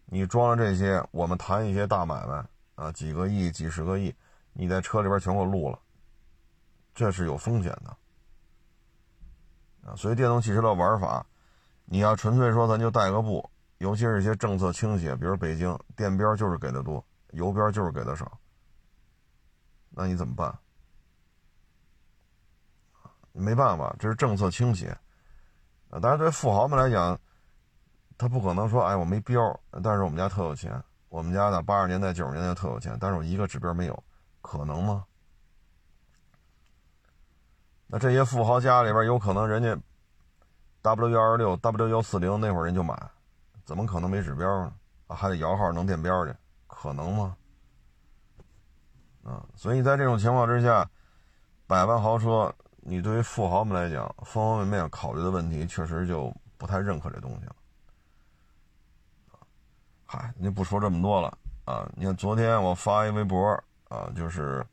[0.06, 2.44] 你装了这些，我们谈一些大买卖
[2.74, 4.14] 啊，几个亿、几十个亿，
[4.52, 5.78] 你在车里边全给我录了，
[6.94, 7.96] 这是有风险的
[9.88, 9.96] 啊。
[9.96, 11.24] 所以电动汽车的玩法。
[11.84, 18.38] 你要纯粹说，咱就带个步，尤其是一些政策倾斜，比如北京电边就是给的多，油边就是给的少，
[19.90, 20.56] 那你怎么办？
[23.32, 24.88] 没办法，这是政策倾斜。
[25.90, 27.18] 啊，当然对富豪们来讲，
[28.16, 29.40] 他不可能说，哎，我没标，
[29.82, 34.04] 但是我们家特有钱，我们家呢八十年代九十年代特有钱，但是我一个指标没有，
[34.40, 35.04] 可能吗？
[37.86, 39.78] 那这些富豪家里边有可能人家。
[40.84, 43.00] W 幺二六、W 幺四零那会儿人就买，
[43.64, 44.74] 怎么可能没指标呢？
[45.06, 46.34] 还得摇号能电标去，
[46.66, 47.36] 可能吗？
[49.22, 50.84] 啊，所以在这种情况之下，
[51.68, 52.52] 百万豪车，
[52.84, 57.56] 你对于富豪们来讲，方方面面考虑的问题，确实就不太认可这东西了。
[60.04, 61.88] 嗨，你不说这么多了啊！
[61.94, 63.48] 你看昨天我发一微博
[63.88, 64.66] 啊，就是，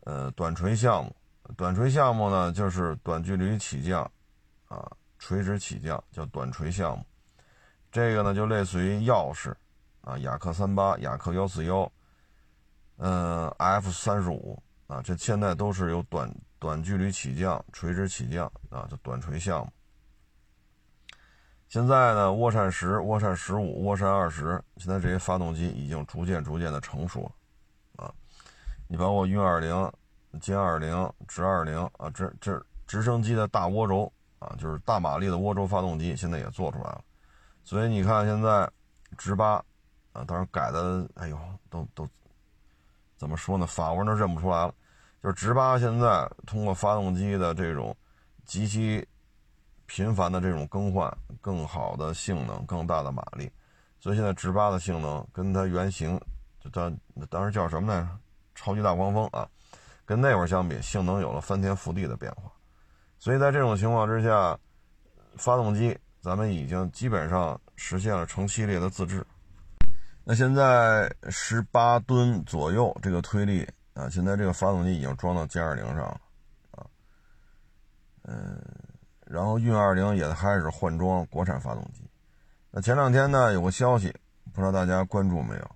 [0.00, 1.14] 呃，短锤项目，
[1.56, 4.02] 短锤项目呢，就是短距离起降，
[4.66, 7.04] 啊，垂直起降叫短锤项目，
[7.90, 9.54] 这个呢就类似于钥匙，
[10.00, 11.90] 啊，雅克三八、雅克幺四幺。
[12.98, 19.72] 嗯，F 三十五啊，这现在都是有短短距离起降、垂直起降啊，就短垂项目。
[21.68, 27.28] 现在呢，涡扇十、涡扇十五、涡扇二十，现在这些发动机已经逐渐逐渐的成熟
[27.96, 28.14] 啊。
[28.86, 29.74] 你包括运二零、
[30.40, 37.02] 歼二零、直二零啊，这这直升机的大涡轴啊，就是大马力的涡轴发动机，现在也做出来了。
[37.64, 38.70] 所以你看现在
[39.18, 39.54] 直八
[40.12, 41.36] 啊，当然改的，哎呦，
[41.68, 42.08] 都都。
[43.16, 43.66] 怎么说呢？
[43.66, 44.72] 法国人都认不出来了。
[45.22, 47.96] 就是直八现在通过发动机的这种
[48.44, 49.06] 极其
[49.86, 53.50] 频繁的这种更换，更好的性能，更大的马力，
[54.00, 56.20] 所以现在直八的性能跟它原型，
[56.58, 56.92] 就它
[57.30, 58.08] 当时叫什么来着？
[58.54, 59.48] 超级大黄蜂啊，
[60.04, 62.50] 跟那会儿相比，性能有了翻天覆地的变化。
[63.18, 64.58] 所以在这种情况之下，
[65.36, 69.24] 发动机咱们已经基本上实现了成系列的自制。
[70.24, 76.20] 那现在十八吨左右这个推力啊，现在这个发动机已经装到歼二零上了
[76.72, 76.86] 啊，
[78.22, 78.62] 嗯，
[79.26, 82.02] 然后运二零也开始换装国产发动机。
[82.70, 84.14] 那前两天呢，有个消息，
[84.52, 85.70] 不知道大家关注没有？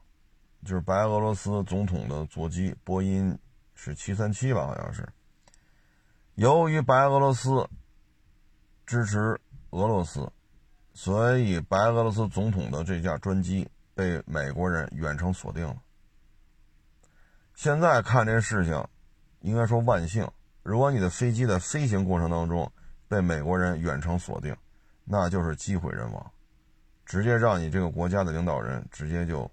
[0.64, 3.38] 就是白俄罗斯总统的座机波音
[3.74, 5.06] 是七三七吧，好像是。
[6.34, 7.68] 由于白俄罗斯
[8.84, 10.30] 支持俄罗斯，
[10.92, 13.68] 所以白俄罗斯总统的这架专机。
[13.96, 15.74] 被美国人远程锁定了。
[17.56, 18.86] 现在看这事情，
[19.40, 20.30] 应该说万幸。
[20.62, 22.70] 如果你的飞机在飞行过程当中
[23.08, 24.54] 被美国人远程锁定，
[25.04, 26.30] 那就是机毁人亡，
[27.06, 29.50] 直接让你这个国家的领导人直接就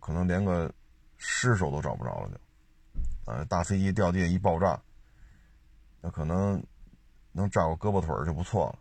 [0.00, 0.72] 可能连个
[1.18, 4.80] 尸首都找不着了，就呃，大飞机掉地下一爆炸，
[6.00, 6.60] 那可能
[7.32, 8.78] 能炸个胳膊腿就不错了。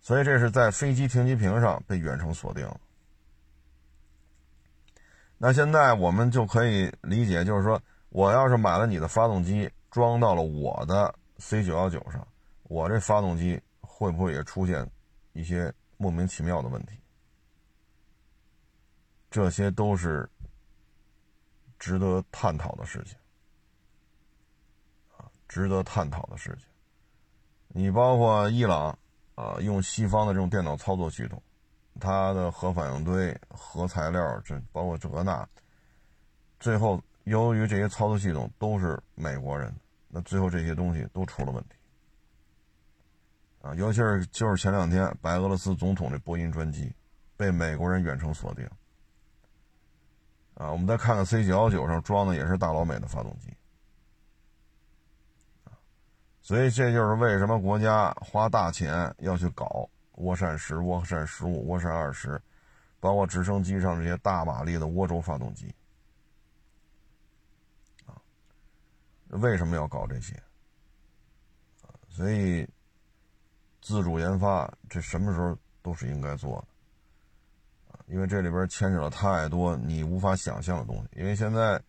[0.00, 2.66] 所以这是在飞机停机坪上被远程锁定。
[5.40, 12.26] 那现在我们就可以理解，就是说，我要是买了你的发动机，装到了我的 C 九幺九上，
[12.64, 14.90] 我这发动机会不会也出现
[15.34, 16.98] 一些莫名其妙的问题？
[19.30, 20.28] 这些都是
[21.78, 23.16] 值得探讨的事情
[25.16, 26.66] 啊，值得探讨的事情。
[27.68, 28.98] 你包括伊朗
[29.36, 31.40] 啊，用西方的这种电脑操作系统。
[32.00, 35.48] 它的核反应堆、核材料，这包括这那，
[36.60, 39.74] 最后由于这些操作系统都是美国人，
[40.08, 41.70] 那最后这些东西都出了问题
[43.60, 43.74] 啊！
[43.74, 46.92] 尤其是就是前两天白俄罗斯总统的波音专机
[47.36, 48.64] 被美国人远程锁定
[50.54, 50.70] 啊！
[50.70, 53.52] 我们再看看 C 九幺九上装的也是大老美的发动机
[56.40, 59.88] 所以这就是为什么国家花大钱要去搞。
[60.18, 62.40] 涡扇十、涡扇十五、涡扇二十，
[63.00, 65.72] 包括直升机上这些大马力的涡轴发动机，
[68.04, 68.14] 啊，
[69.28, 70.34] 为什么要搞这些？
[72.08, 72.68] 所以
[73.80, 81.08] 自主研发这什么时候都是应该做的，啊，因为这里边牵扯了太多你无法想象的东西。
[81.12, 81.80] 因为现在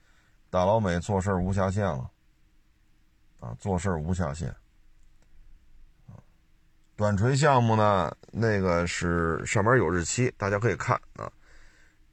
[0.52, 2.12] 大老美做事无下限了，
[3.40, 4.56] 啊，做事无下限。
[7.00, 11.32] 短锤项目呢，那个是上面有日期，大家可以看啊。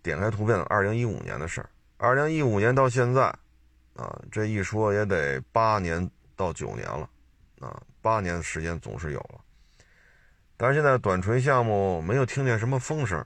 [0.00, 1.68] 点开图片，二零一五年的事儿。
[1.96, 3.22] 二零一五年到现在，
[3.96, 7.10] 啊，这一说也得八年到九年了，
[7.58, 9.40] 啊，八年的时间总是有了。
[10.56, 13.18] 但是现在短锤项目没有听见什么风声，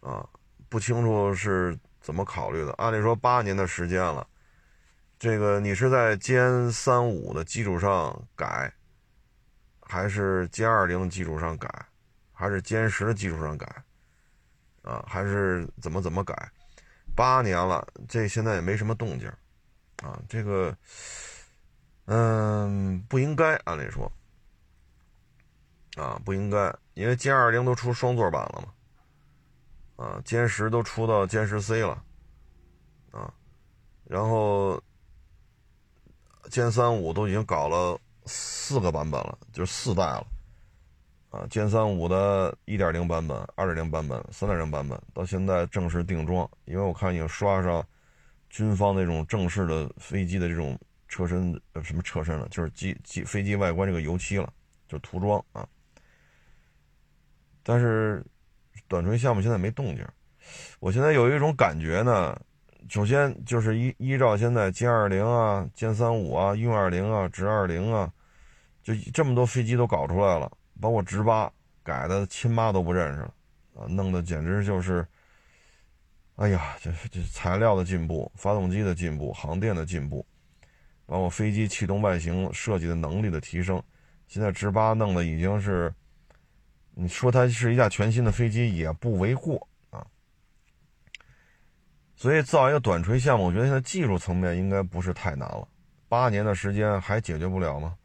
[0.00, 0.28] 啊，
[0.68, 2.72] 不清楚是怎么考虑的。
[2.72, 4.26] 按理说八年的时间了，
[5.20, 8.72] 这个你是在歼三五的基础上改。
[9.88, 11.68] 还是歼二零的基础上改，
[12.32, 13.66] 还是歼十的基础上改，
[14.82, 16.34] 啊，还是怎么怎么改？
[17.14, 19.28] 八年了，这现在也没什么动静，
[20.02, 20.76] 啊，这个，
[22.06, 24.10] 嗯，不应该，按理说，
[25.96, 28.64] 啊，不应该，因为歼二零都出双座版了
[29.96, 32.02] 嘛，啊，歼十都出到歼十 C 了，
[33.12, 33.32] 啊，
[34.04, 34.82] 然后
[36.50, 37.98] 歼三五都已经搞了。
[38.26, 40.26] 四个版本了，就是四代了，
[41.30, 46.48] 啊，歼三五的1.0版本、2.0版本、3.0版本，到现在正式定装。
[46.64, 47.84] 因为我看已经刷上
[48.50, 54.52] 军方那种正式的飞机的这种车身呃什么车身了，就是机机飞机外观这个油漆了，
[54.88, 55.66] 就涂装啊。
[57.62, 58.24] 但是
[58.88, 60.06] 短锤项目现在没动静，
[60.80, 62.38] 我现在有一种感觉呢。
[62.88, 68.08] 首先就是依依照现在歼二零啊、歼三五啊、运二零啊、直二零啊，
[68.86, 70.48] 就这么多飞机都搞出来了，
[70.80, 73.34] 包括直八改的亲妈都不认识了
[73.74, 75.04] 啊，弄得简直就是，
[76.36, 80.24] 哎呀，这这材料的进步、发动机的进步、航电的进步，
[81.04, 83.82] 包括飞机气动外形设计的能力的提升，
[84.28, 85.92] 现在直八弄的已经是，
[86.94, 90.06] 你说它是一架全新的飞机也不为过啊。
[92.14, 95.66] 所以造一个短锤项目，我觉得现在技术层面应该不是太难了。
[96.08, 97.96] 八年的时间还解决不了吗？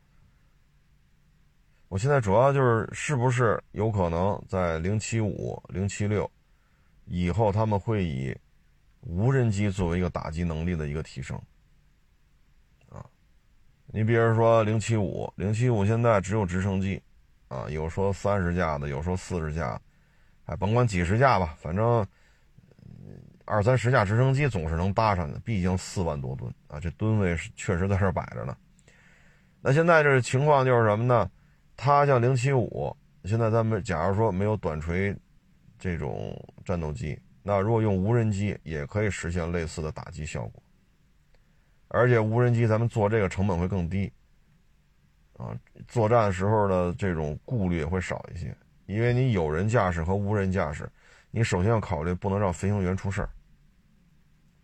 [1.91, 6.31] 我现在主要就是是不是有可能在零七五、零七六
[7.03, 8.33] 以后，他们会以
[9.01, 11.37] 无人机作为一个打击能力的一个提升
[12.87, 13.05] 啊？
[13.87, 17.01] 你比如说零七五、零七五现在只有直升机
[17.49, 19.77] 啊，有说三十架的，有说四十架，
[20.45, 22.07] 哎，甭管几十架吧，反正。
[23.43, 28.55] 二三十架直升机总是能搭上的，毕竟四万多吨啊，这吨位是确实在这摆着呢。
[29.59, 31.29] 那现在这情况就是什么呢？
[31.83, 35.17] 它像零七五，现在咱们假如说没有短锤
[35.79, 40.61] 这种战斗机，那如果用无人机也可以实现类似的打击效果，
[41.87, 44.13] 而且无人机咱们做这个成本会更低
[45.37, 45.57] 啊，
[45.87, 48.55] 作战时候的这种顾虑会少一些，
[48.85, 50.87] 因为你有人驾驶和无人驾驶，
[51.31, 53.29] 你首先要考虑不能让飞行员出事儿。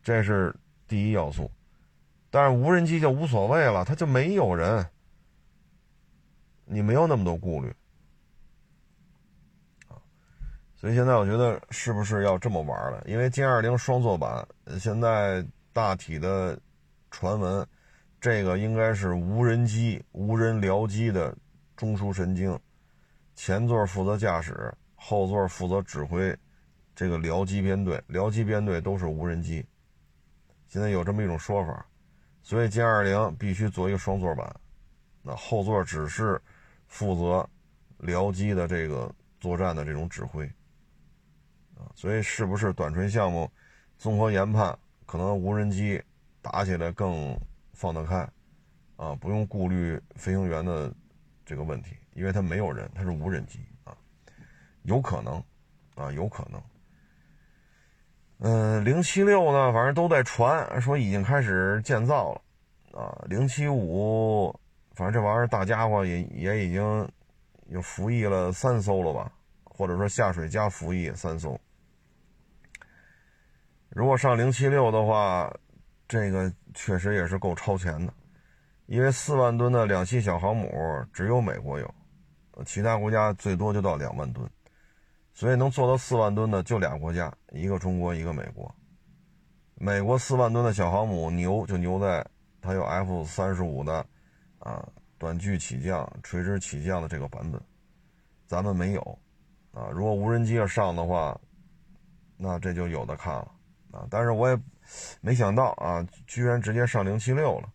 [0.03, 0.55] 这是
[0.88, 1.49] 第一要素，
[2.30, 4.86] 但是无人机就无所谓了，它就没有人，
[6.68, 7.74] 你没有那么多顾虑
[9.88, 9.97] 啊。
[10.76, 13.03] 所以现在我觉得是不是要这么玩了？
[13.07, 14.47] 因为歼二零双座版
[14.80, 15.43] 现在
[15.74, 16.59] 大体的
[17.09, 17.65] 传闻，
[18.20, 21.36] 这个应该是无人机、无人僚机的
[21.76, 22.59] 中枢神经，
[23.36, 26.38] 前座负责驾驶，后座负责指挥
[26.95, 29.65] 这个僚机编队，僚机编队都是无人机。
[30.68, 31.86] 现在有这么一种说法，
[32.41, 34.53] 所以歼二零必须做一个双座版，
[35.22, 36.41] 那后座只是
[36.97, 37.47] 负责
[37.99, 40.43] 僚机的这个作战的这种指挥。
[41.75, 43.47] 啊，所以是不是短程项目
[43.99, 44.75] 综合研判，
[45.05, 46.01] 可能无人机
[46.41, 47.39] 打起来更
[47.73, 48.27] 放得开？
[48.95, 50.91] 啊，不用顾虑飞行员的
[51.45, 53.95] 这个问题，因为它没有人，它是无人机啊，
[54.81, 55.35] 有可能
[55.93, 56.59] 啊，有可能。
[58.39, 64.59] 嗯，零七六呢，反正都在传说已经开始建造了，啊，零七五，
[64.97, 67.07] 反正这玩意儿大家伙也也已经
[67.67, 69.31] 有服役了三艘了吧，
[69.63, 71.55] 或者说下水加服役三艘。
[73.89, 75.53] 如果上零七六的话，
[76.07, 78.11] 这个确实也是够超前的，
[78.87, 80.73] 因为四万吨的两栖小航母
[81.13, 81.93] 只有美国有，
[82.65, 84.49] 其他国家最多就到两万吨。
[85.31, 88.73] 所以能做到四万吨的就俩国家，一个中国，一个美国。
[89.75, 92.25] 美国四万吨的小航母牛就牛在
[92.59, 94.03] 它有 F 三十五的
[94.60, 94.88] 啊
[95.18, 97.60] 短距起降、垂直起降的这个版本，
[98.45, 99.20] 咱们没有
[99.72, 99.89] 啊。
[99.91, 101.39] 如果无人机要上的话，
[102.38, 103.51] 那这就有的看了
[103.91, 104.05] 啊。
[104.10, 104.60] 但是我也
[105.22, 107.70] 没想到啊，居然直接上零七六了，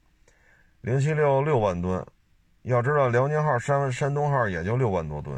[0.80, 2.04] 零七六六万吨，
[2.62, 5.36] 要知道辽宁号、山山东号也就六万多吨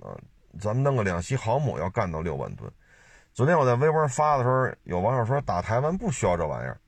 [0.00, 0.12] 啊。
[0.58, 2.70] 咱们弄个两栖航母要干到六万吨。
[3.32, 6.80] 昨天我在微博发的时候，有网友说打台湾不需要这玩意儿，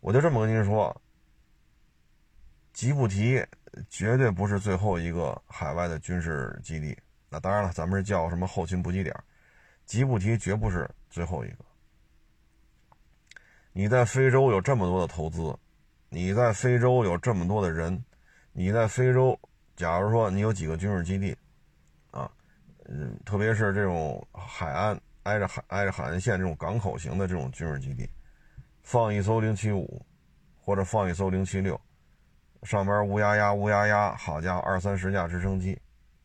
[0.00, 1.01] 我就这么跟您说：
[2.72, 3.44] 吉布提
[3.88, 6.96] 绝对不是最后一个海外的军事基地。
[7.28, 9.14] 那当然了，咱们是叫什么后勤补给点，
[9.86, 11.64] 吉布提绝不是最后一个。
[13.72, 15.56] 你在非洲有这么多的投资，
[16.08, 18.04] 你在非洲有这么多的人，
[18.52, 19.38] 你在非洲，
[19.76, 21.36] 假如说你有几个军事基地。
[22.10, 22.30] 啊
[22.86, 28.10] 嗯，特别是这种海岸挨着海挨着海岸线这种港口型的这种军事基地，
[28.82, 30.04] 放一艘零七五，
[30.60, 31.80] 或者放一艘零七六，
[32.62, 35.80] 上边乌压压乌压压，好家伙，二三十架直升机，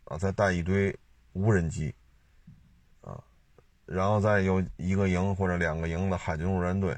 [0.05, 0.95] 啊，再带一堆
[1.33, 1.93] 无人机，
[3.01, 3.23] 啊，
[3.85, 6.95] 然后再有一个营或者两个营的海军陆战队，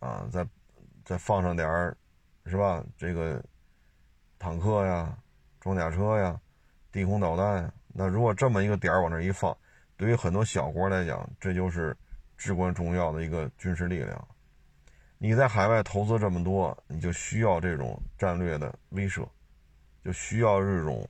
[0.00, 0.46] 啊，再
[1.04, 1.96] 再放上点儿，
[2.44, 2.84] 是吧？
[2.96, 3.42] 这个
[4.38, 5.16] 坦克呀、
[5.60, 6.38] 装甲车呀、
[6.92, 7.72] 地空导弹呀。
[7.94, 9.56] 那如果这么一个点往那一放，
[9.96, 11.96] 对于很多小国来讲，这就是
[12.36, 14.28] 至关重要的一个军事力量。
[15.18, 19.28] 你在海外投资这么多，你就需要这种战略的威慑，
[20.04, 21.06] 就需要这种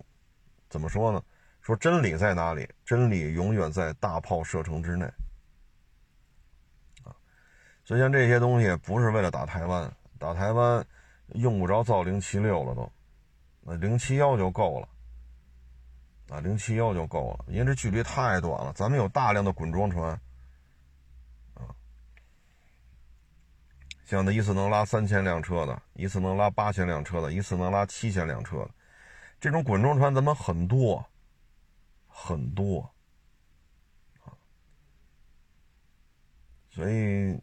[0.71, 1.23] 怎么说呢？
[1.61, 2.67] 说真理在哪里？
[2.87, 5.05] 真理永远在大炮射程之内
[7.05, 7.13] 啊！
[7.85, 10.83] 所以像这些东西不是为了打台湾，打台湾
[11.35, 12.91] 用不着造零七六了都，
[13.61, 14.89] 那零七幺就够了，
[16.31, 20.19] 啊，零七幺就够了，因为这距离太短了，咱们有大量的滚装船，
[24.09, 28.71] 像那一次能拉三千辆车的，一次能拉八千辆车的，一次能拉七千辆车的，
[29.39, 31.05] 这种滚装船咱们很多，
[32.07, 32.91] 很多，
[34.25, 34.33] 啊，
[36.71, 37.39] 所以。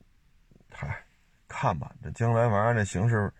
[0.77, 1.05] 嗨，
[1.47, 3.31] 看吧，这将来反正这形势，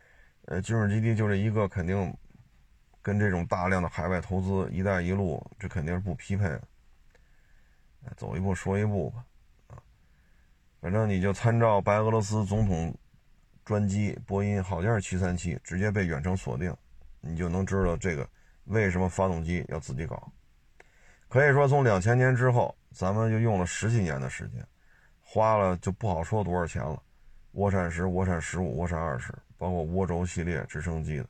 [0.46, 2.16] 呃，军事基地就这一个，肯定
[3.02, 6.62] 跟这种大量的海外投资、一带一路，这肯定是不匹配的。
[8.16, 9.26] 走一步说一步吧，
[9.68, 9.82] 啊，
[10.80, 12.96] 反正你就参照白俄罗斯总统
[13.66, 16.74] 专机波音，好像是七三七，直接被远程锁定，
[17.20, 18.30] 你就能知道这个
[18.66, 20.32] 为什么发动机要自己搞。
[21.28, 24.64] 可以说，从两千年之后，咱们就用了十几年的时间，
[25.20, 27.02] 花了就不好说多少钱了。
[27.56, 31.26] 涡扇十、涡扇十五、涡扇二十，包括涡轴系列直升机的，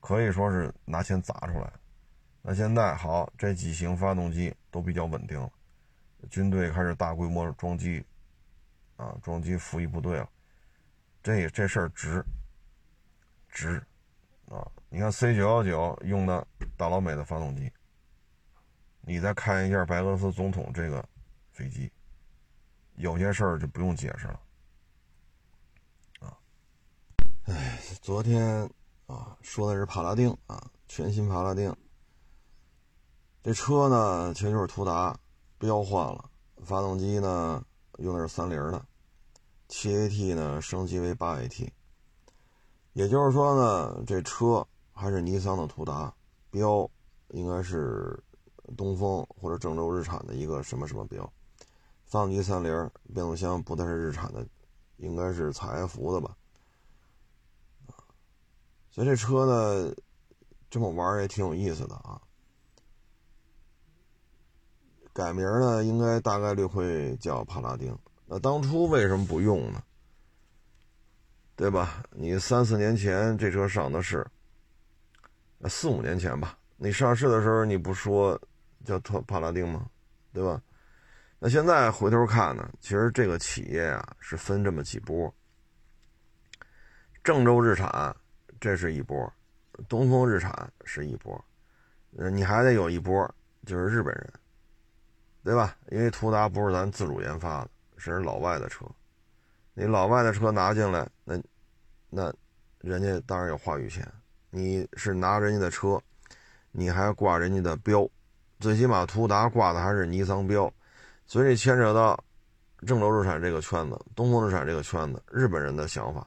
[0.00, 1.72] 可以说是拿钱砸出来。
[2.42, 5.48] 那现在好，这几型发动机都比较稳定了，
[6.28, 8.04] 军队开始大规模装机，
[8.96, 10.28] 啊，装机服役部队了。
[11.28, 12.24] 这这事儿值，
[13.50, 13.76] 值，
[14.48, 14.66] 啊！
[14.88, 17.70] 你看 C 九幺九用的大老美的发动机，
[19.02, 21.06] 你再看一下白俄罗斯总统这个
[21.52, 21.92] 飞机，
[22.94, 24.40] 有些事儿就不用解释了。
[26.20, 26.38] 啊
[27.44, 28.66] 哎，昨天
[29.06, 31.76] 啊，说的是帕拉丁啊，全新帕拉丁。
[33.42, 35.14] 这车呢，其实就是途达，
[35.58, 36.30] 标换了，
[36.64, 37.62] 发动机呢
[37.98, 38.82] 用的是三菱的，
[39.68, 41.70] 七 AT 呢升级为八 AT。
[42.94, 46.12] 也就是说呢，这车还是尼桑的途达，
[46.50, 46.90] 标
[47.28, 48.18] 应该是
[48.76, 51.30] 东风或者郑州日产的一个什么什么标，
[52.06, 54.44] 发动机三菱，变速箱不再是日产的，
[54.96, 56.36] 应该是采埃孚的吧。
[58.90, 59.94] 所以这车呢，
[60.68, 62.20] 这么玩也挺有意思的啊。
[65.12, 67.96] 改名呢，应该大概率会叫帕拉丁。
[68.30, 69.82] 那当初为什么不用呢？
[71.56, 72.04] 对吧？
[72.10, 74.24] 你三四年前这车上的市，
[75.64, 78.40] 四五年前吧，你上市的时候你不说
[78.84, 79.88] 叫特帕拉丁吗？
[80.32, 80.62] 对吧？
[81.38, 85.34] 那现在回头看呢，其实这个企业啊是分这么几波，
[87.24, 88.14] 郑州日产。
[88.60, 89.32] 这是一波，
[89.88, 91.44] 东风日产是一波，
[92.16, 93.32] 呃，你还得有一波，
[93.64, 94.32] 就是日本人，
[95.44, 95.76] 对吧？
[95.92, 98.86] 因为途达不是咱自主研发的，是人老外的车，
[99.74, 101.38] 你老外的车拿进来，那
[102.08, 102.32] 那
[102.80, 104.06] 人家当然有话语权。
[104.50, 106.00] 你是拿人家的车，
[106.70, 108.08] 你还挂人家的标，
[108.60, 110.72] 最起码途达挂的还是尼桑标，
[111.26, 112.18] 所以牵扯到
[112.86, 116.26] 郑州日产这个圈子、东风日产这个圈子，日本人的想法。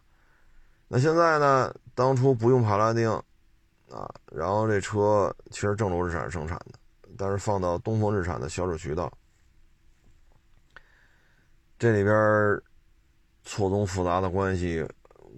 [0.87, 1.73] 那现在呢？
[1.93, 3.09] 当初不用帕拉丁，
[3.89, 6.79] 啊，然后这车其实郑州日产生产的，
[7.17, 9.11] 但是放到东风日产的销售渠道，
[11.81, 12.61] 这里边
[13.43, 14.87] 错综复杂的关系，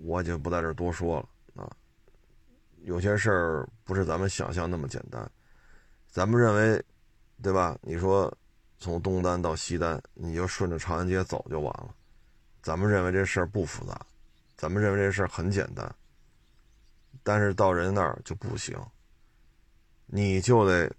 [0.03, 1.21] 我就不在这多说
[1.55, 1.71] 了啊。
[2.81, 5.31] 有些事儿不是咱们想象那么简单，
[6.09, 6.83] 咱们认为，
[7.41, 7.79] 对吧？
[7.81, 8.29] 你说
[8.77, 11.95] 从东单到西单，你就顺着长安街走就完了，
[12.61, 13.97] 咱们认为这事儿不复杂。
[14.57, 15.95] 咱们认为这事儿很简单，
[17.23, 18.77] 但是到人那儿就不行。
[20.07, 20.93] 你就得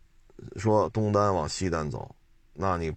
[0.56, 2.16] 说东单往西单走，
[2.54, 2.90] 那你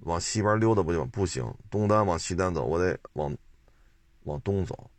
[0.00, 1.44] 往西边溜达不就不行？
[1.70, 3.36] 东单往西单走，我得往
[4.24, 4.90] 往东走，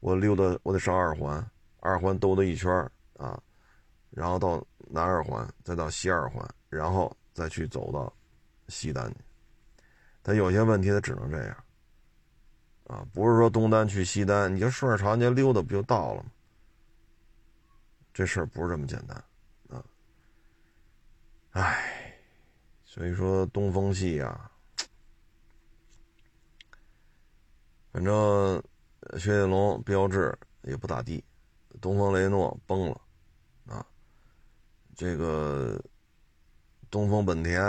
[0.00, 2.70] 我溜达我得上二环，二环兜了一圈
[3.16, 3.40] 啊，
[4.10, 8.12] 然后到南二环，再到西二环，然后再去走到
[8.68, 9.16] 西单去。
[10.22, 11.64] 他有些问题，他只能这样。
[12.86, 16.30] 啊，不是说东单去西单，你就顺着长安街溜达不就到了吗？
[18.14, 19.16] 这事儿不是这么简单
[19.68, 19.84] 啊！
[21.50, 22.07] 唉，
[22.90, 24.50] 所以说东风系啊，
[27.92, 28.56] 反正
[29.18, 31.22] 雪铁龙标志也不咋地，
[31.82, 32.98] 东风雷诺崩了
[33.66, 33.84] 啊，
[34.96, 35.78] 这个
[36.90, 37.62] 东风本田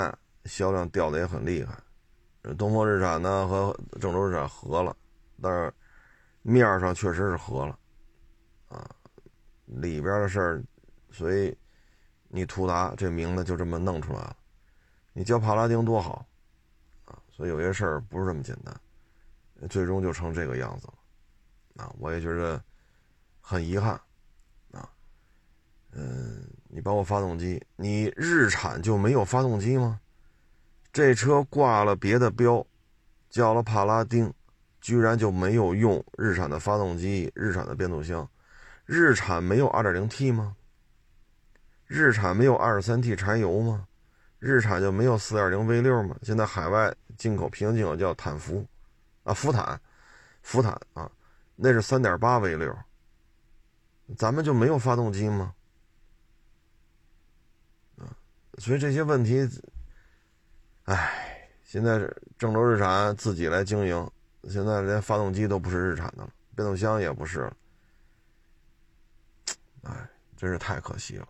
[0.45, 1.77] 销量掉的也很厉害，
[2.53, 4.95] 东风日产呢和郑州日产合了。
[5.41, 5.73] 但是
[6.43, 7.77] 面上确实是合了，
[8.69, 8.89] 啊，
[9.65, 10.63] 里边的事儿，
[11.11, 11.53] 所以
[12.29, 14.37] 你途达这名字就这么弄出来了，
[15.13, 16.25] 你叫帕拉丁多好，
[17.05, 18.75] 啊，所以有些事儿不是这么简单，
[19.69, 22.61] 最终就成这个样子了，啊，我也觉得
[23.41, 23.99] 很遗憾，
[24.71, 24.89] 啊，
[25.91, 29.99] 嗯，你包括发动机，你日产就没有发动机吗？
[30.91, 32.65] 这车挂了别的标，
[33.29, 34.33] 叫了帕拉丁。
[34.81, 38.27] 居然就没有用日产的发动机、日产的变速箱？
[38.85, 40.55] 日产没有 2.0T 吗？
[41.85, 43.88] 日产没有 23T 柴油吗？
[44.39, 46.15] 日产就没有 4.0V6 吗？
[46.23, 48.65] 现在海外进口平行进口叫坦福，
[49.23, 49.79] 啊，福坦，
[50.41, 51.11] 福坦啊，
[51.57, 52.73] 那是 3.8V6，
[54.17, 55.53] 咱们就没有发动机吗？
[57.97, 58.07] 啊，
[58.57, 59.45] 所以这些问题，
[60.85, 61.99] 哎，现在
[62.37, 64.11] 郑州日产自己来经营，
[64.45, 67.57] 现在连发动机都不是日产的了，变速箱也不是了，
[69.83, 71.27] 哎，真是太可惜了。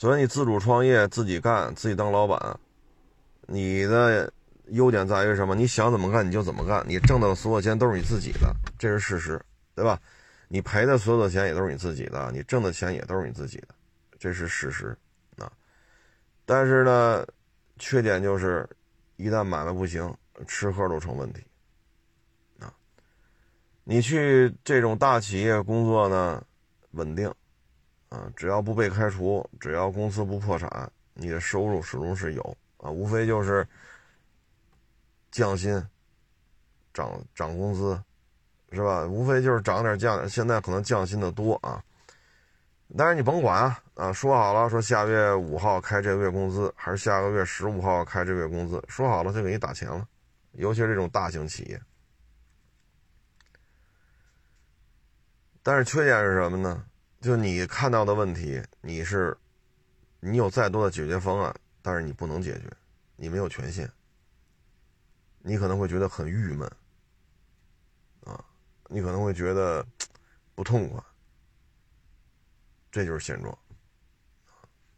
[0.00, 2.58] 所以你自主创业，自己干，自己当老板，
[3.42, 4.32] 你的
[4.68, 5.54] 优点在于什么？
[5.54, 9.38] 你想怎么干你就怎么干，你挣的所有钱都是你自己的，这是事实，
[9.74, 10.00] 对吧？
[10.48, 13.74] 你赔的所有的钱也都是你自己的，你挣的钱也都是你自己的，
[14.18, 14.96] 这是事实
[15.36, 15.52] 啊。
[16.46, 17.26] 但是呢，
[17.78, 18.66] 缺点就是
[19.16, 21.44] 一旦买卖不行，吃喝都成问题
[22.58, 22.72] 啊。
[23.84, 26.42] 你去这种大企业工作呢，
[26.92, 27.30] 稳定。
[28.10, 33.66] 啊，只要不被开除，只要公司不破产，你的收入始终是有啊，无非就是
[35.30, 35.82] 降薪、
[36.92, 38.00] 涨涨工资，
[38.72, 39.06] 是吧？
[39.06, 41.82] 无非就是涨点降点，现在可能降薪的多啊。
[42.98, 50.06] 但是你甭管啊，啊，说好了，说下月五号开这个月工资，还是下个月十五号开这个月工资，说好了就给你打钱了。
[50.54, 51.80] 尤其是这种大型企业，
[55.62, 56.84] 但是缺点是什么呢？
[57.20, 59.36] 就你看到的问题，你是，
[60.20, 62.70] 你有再多的解决方案，但是你不能解决，
[63.14, 63.90] 你没有权限，
[65.40, 66.66] 你可能会觉得很郁闷，
[68.24, 68.42] 啊，
[68.88, 69.86] 你可能会觉得
[70.54, 70.98] 不痛快，
[72.90, 73.56] 这就是现状，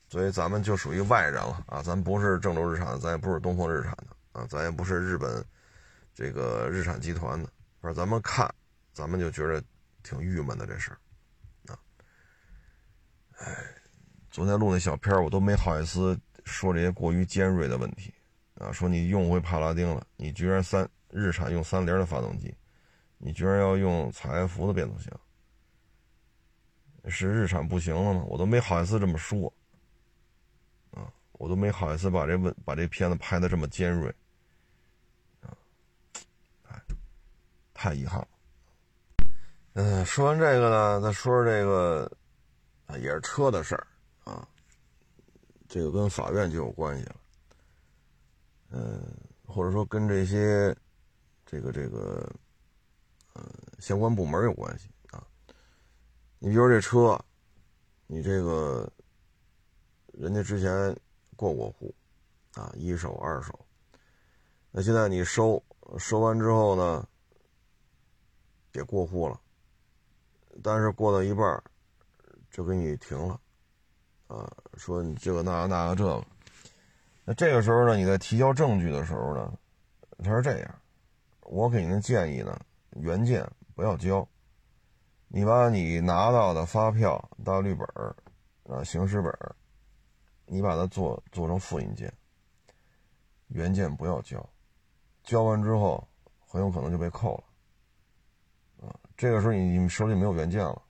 [0.08, 5.44] 所以咱们就属于外人了啊，咱不是郑州日产，咱也不是东风日产的啊，咱也不是日本
[6.14, 7.48] 这个日产集团的，
[7.80, 8.48] 反正咱们看，
[8.92, 9.60] 咱们就觉得
[10.04, 10.98] 挺郁闷的这事儿。
[13.44, 13.56] 哎，
[14.30, 18.14] 昨天录那小片我都没好意思说这些过于尖锐的问题
[18.54, 18.70] 啊！
[18.70, 22.54] 说你用回帕拉丁了，你居然三日产用三菱的发动机，
[23.18, 25.20] 你居然要用采埃孚的变速箱，
[27.10, 28.22] 是日产不行了吗？
[28.28, 29.52] 我都没好意思这么说
[30.92, 31.12] 啊！
[31.32, 34.14] 我都没好意思把这问把这片子拍的这么尖锐
[35.40, 35.50] 啊！
[37.74, 38.28] 太遗憾了。
[39.72, 42.08] 嗯，说完这个呢，再说说这个。
[42.86, 43.86] 啊也是车的事儿
[44.24, 44.46] 啊，
[45.68, 47.16] 这个跟法院就有关系了，
[48.70, 49.02] 嗯，
[49.46, 50.76] 或者说跟这些
[51.46, 52.30] 这个这个
[53.34, 53.42] 呃
[53.78, 55.26] 相关部门有关系啊。
[56.38, 57.18] 你比如这车，
[58.06, 58.90] 你这个
[60.12, 60.96] 人家之前
[61.36, 61.94] 过过户
[62.54, 63.58] 啊，一手二手，
[64.70, 65.62] 那现在你收
[65.98, 67.08] 收完之后呢，
[68.72, 69.40] 也过户了，
[70.62, 71.62] 但是过到一半儿
[72.52, 73.40] 就给你停了，
[74.26, 74.46] 啊，
[74.76, 76.22] 说你这个那个那个这个，
[77.24, 79.50] 那这个时候呢，你在提交证据的时候呢，
[80.22, 80.74] 他是这样，
[81.44, 84.28] 我给您的建议呢，原件不要交，
[85.28, 87.88] 你把你拿到的发票、大绿本
[88.64, 89.32] 啊、行驶本
[90.44, 92.12] 你把它做做成复印件，
[93.48, 94.46] 原件不要交，
[95.24, 96.06] 交完之后
[96.46, 97.42] 很有可能就被扣
[98.78, 100.82] 了，啊，这个时候你你手里没有原件了。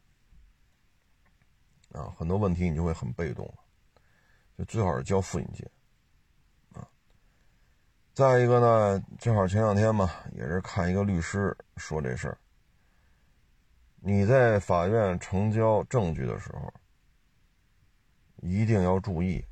[1.92, 3.54] 啊，很多问题你就会很被动了，
[4.58, 5.70] 就最好是交复印件，
[8.14, 12.38] 再一个呢，正好前两天嘛，也是看一个律师说这事儿。
[14.00, 16.72] 你在法院呈交证据的时候，
[18.42, 19.42] 一定要注意，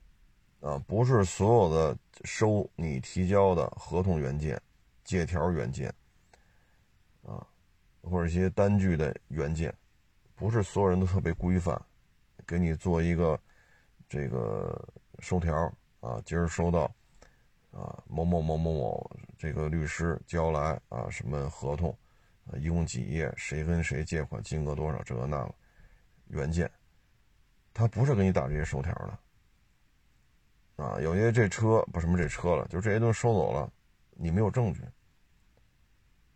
[0.60, 4.60] 啊，不是所有的收你提交的合同原件、
[5.04, 5.88] 借条原件，
[7.22, 7.46] 啊，
[8.02, 9.74] 或者一些单据的原件，
[10.34, 11.80] 不是所有人都特别规范。
[12.50, 13.40] 给你做一个
[14.08, 14.76] 这个
[15.20, 16.92] 收条啊，今儿收到
[17.70, 21.96] 啊，某某某某某这个律师交来啊，什么合同
[22.46, 25.54] 啊，一共几页，谁跟谁借款，金额多少，这个那个
[26.26, 26.68] 原件，
[27.72, 31.00] 他不是给你打这些收条的啊。
[31.00, 33.72] 有些这车不什么这车了，就这些东西收走了，
[34.10, 34.82] 你没有证据，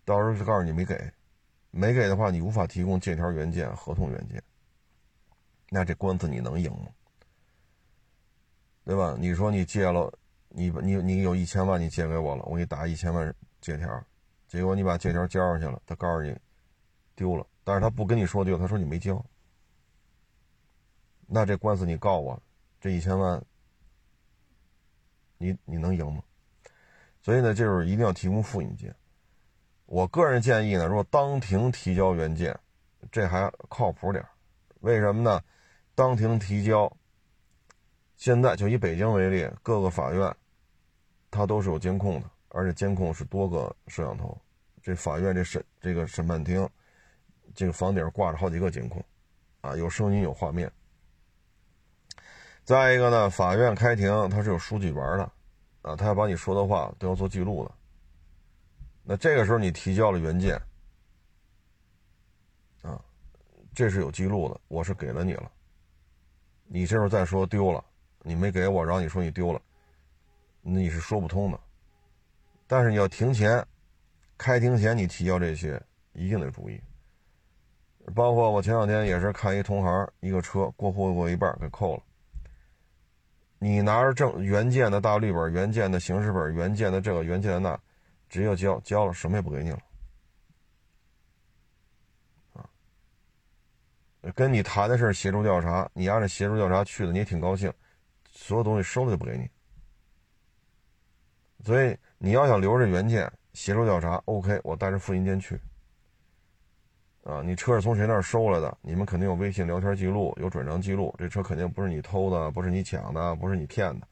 [0.04, 1.12] 到时候就告诉你没给，
[1.72, 4.40] 没给的话，你无法提供借条原件、合同原件。
[5.74, 6.86] 那这官司你能赢吗？
[8.84, 9.16] 对吧？
[9.18, 10.16] 你说你借了，
[10.48, 14.06] 你你你有一千万，你借给我了，我给你打一千万借条，
[14.46, 16.32] 结果你把借条交上去了，他告诉你
[17.16, 19.20] 丢了，但是他不跟你说丢，他说你没交。
[21.26, 22.40] 那这官司你告我，
[22.80, 23.44] 这一千万，
[25.38, 26.22] 你你能赢吗？
[27.20, 28.94] 所以呢，就是一定要提供复印件。
[29.86, 32.56] 我个人建议呢，如果当庭提交原件，
[33.10, 34.24] 这还靠谱点
[34.82, 35.42] 为什么呢？
[35.94, 36.90] 当庭提交，
[38.16, 40.36] 现在就以北京为例，各个法院
[41.30, 44.36] 它都是有监控的，而且监控是多个摄像头。
[44.82, 46.68] 这法院这审这个审判厅，
[47.54, 49.02] 这个房顶挂着好几个监控，
[49.60, 50.70] 啊，有声音有画面。
[52.64, 55.32] 再一个呢，法院开庭它是有书记员的，
[55.82, 57.74] 啊，他要把你说的话都要做记录的。
[59.04, 60.60] 那这个时候你提交了原件，
[62.82, 63.00] 啊，
[63.74, 65.50] 这是有记录的，我是给了你了。
[66.74, 67.84] 你这时候再说丢了，
[68.24, 69.62] 你没给我，然后你说你丢了，
[70.60, 71.60] 你是说不通的。
[72.66, 73.64] 但是你要庭前，
[74.36, 75.80] 开庭前你提交这些，
[76.14, 76.80] 一定得注意。
[78.12, 82.02] 包括我前两天也是看一同行，一个车过户过一半给扣了。
[83.60, 87.80] 你拿着证原件的大绿本、原件的行驶本、原件的这个、原件的那。
[88.28, 89.78] 直接交交了，什么也不给你了，
[94.32, 97.72] 跟你谈的是协助调查，你按照协助调查去的，你也挺高兴，
[98.30, 99.48] 所有东西收了就不给你。
[101.64, 105.60] 所以你要想留着原件协助调查，OK，我带着复印件去。
[107.22, 108.76] 啊，你车是从谁那儿收来的？
[108.82, 114.06] 你们肯定有微信聊天记录，有转账记录，这车肯定不是你偷的，不是你抢的，不是你骗的，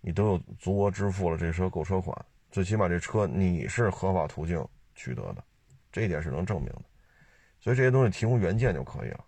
[0.00, 2.16] 你都有足额支付了这车购车款。
[2.50, 5.44] 最起码这车你是合法途径取得的，
[5.92, 6.82] 这一点是能证明的，
[7.60, 9.24] 所以这些东西提供原件就可以了，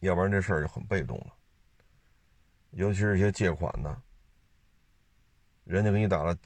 [0.00, 1.34] 要不然这事儿就很被动了。
[2.70, 4.02] 尤其是一些借款的，
[5.64, 6.36] 人家给你打了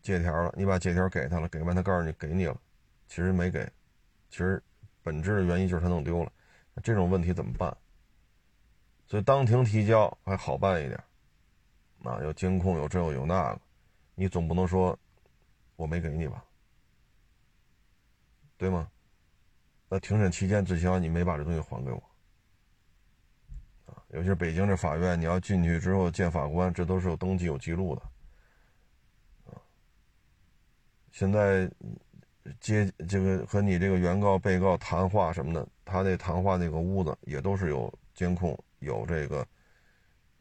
[0.00, 2.60] 借条了，你把借条给他了，给完他告诉你给你了，
[3.06, 3.64] 其实没给，
[4.30, 4.62] 其实
[5.02, 6.32] 本质的原因就是他弄丢了，
[6.82, 7.76] 这种问题怎么办？
[9.06, 10.98] 所以当庭提交还好办一点，
[12.04, 13.60] 啊，有监控，有这个有那个。
[14.14, 14.98] 你总不能说
[15.76, 16.44] 我没给你吧，
[18.56, 18.90] 对吗？
[19.88, 22.02] 那庭审期间，最起码你没把这东西还给我！
[24.12, 28.02] 尤其是北京这法院，你要进去之后见法官，这都是有登记、有记录的
[29.50, 29.56] 啊。
[31.10, 31.70] 现在
[32.60, 39.46] 接这个和你这个原告、被告谈话什么的，他那谈话那个屋子也都是有监控、有这个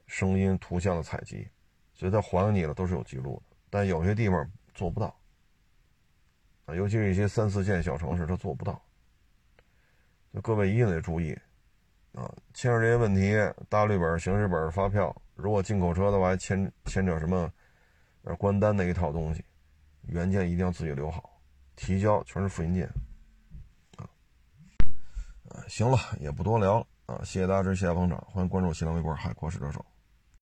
[0.05, 1.47] 声音、图像的采集，
[1.93, 3.55] 所以他还给你了，都是有记录的。
[3.69, 5.17] 但有些地方做不到，
[6.65, 8.83] 啊，尤其是一些三四线小城市，他做不到。
[10.33, 11.37] 就各位一定得注意，
[12.13, 13.33] 啊，牵扯这些问题，
[13.69, 17.49] 大绿本、行驶本、发票，如果进口车的话，还牵牵扯什么，
[18.23, 19.43] 呃，关单那一套东西，
[20.07, 21.41] 原件一定要自己留好，
[21.75, 22.85] 提交全是复印件，
[23.97, 24.07] 啊，
[25.67, 29.85] 行了，也不多聊了，啊，谢谢大家支持，谢谢捧场，欢迎关注新浪微博海阔试车手。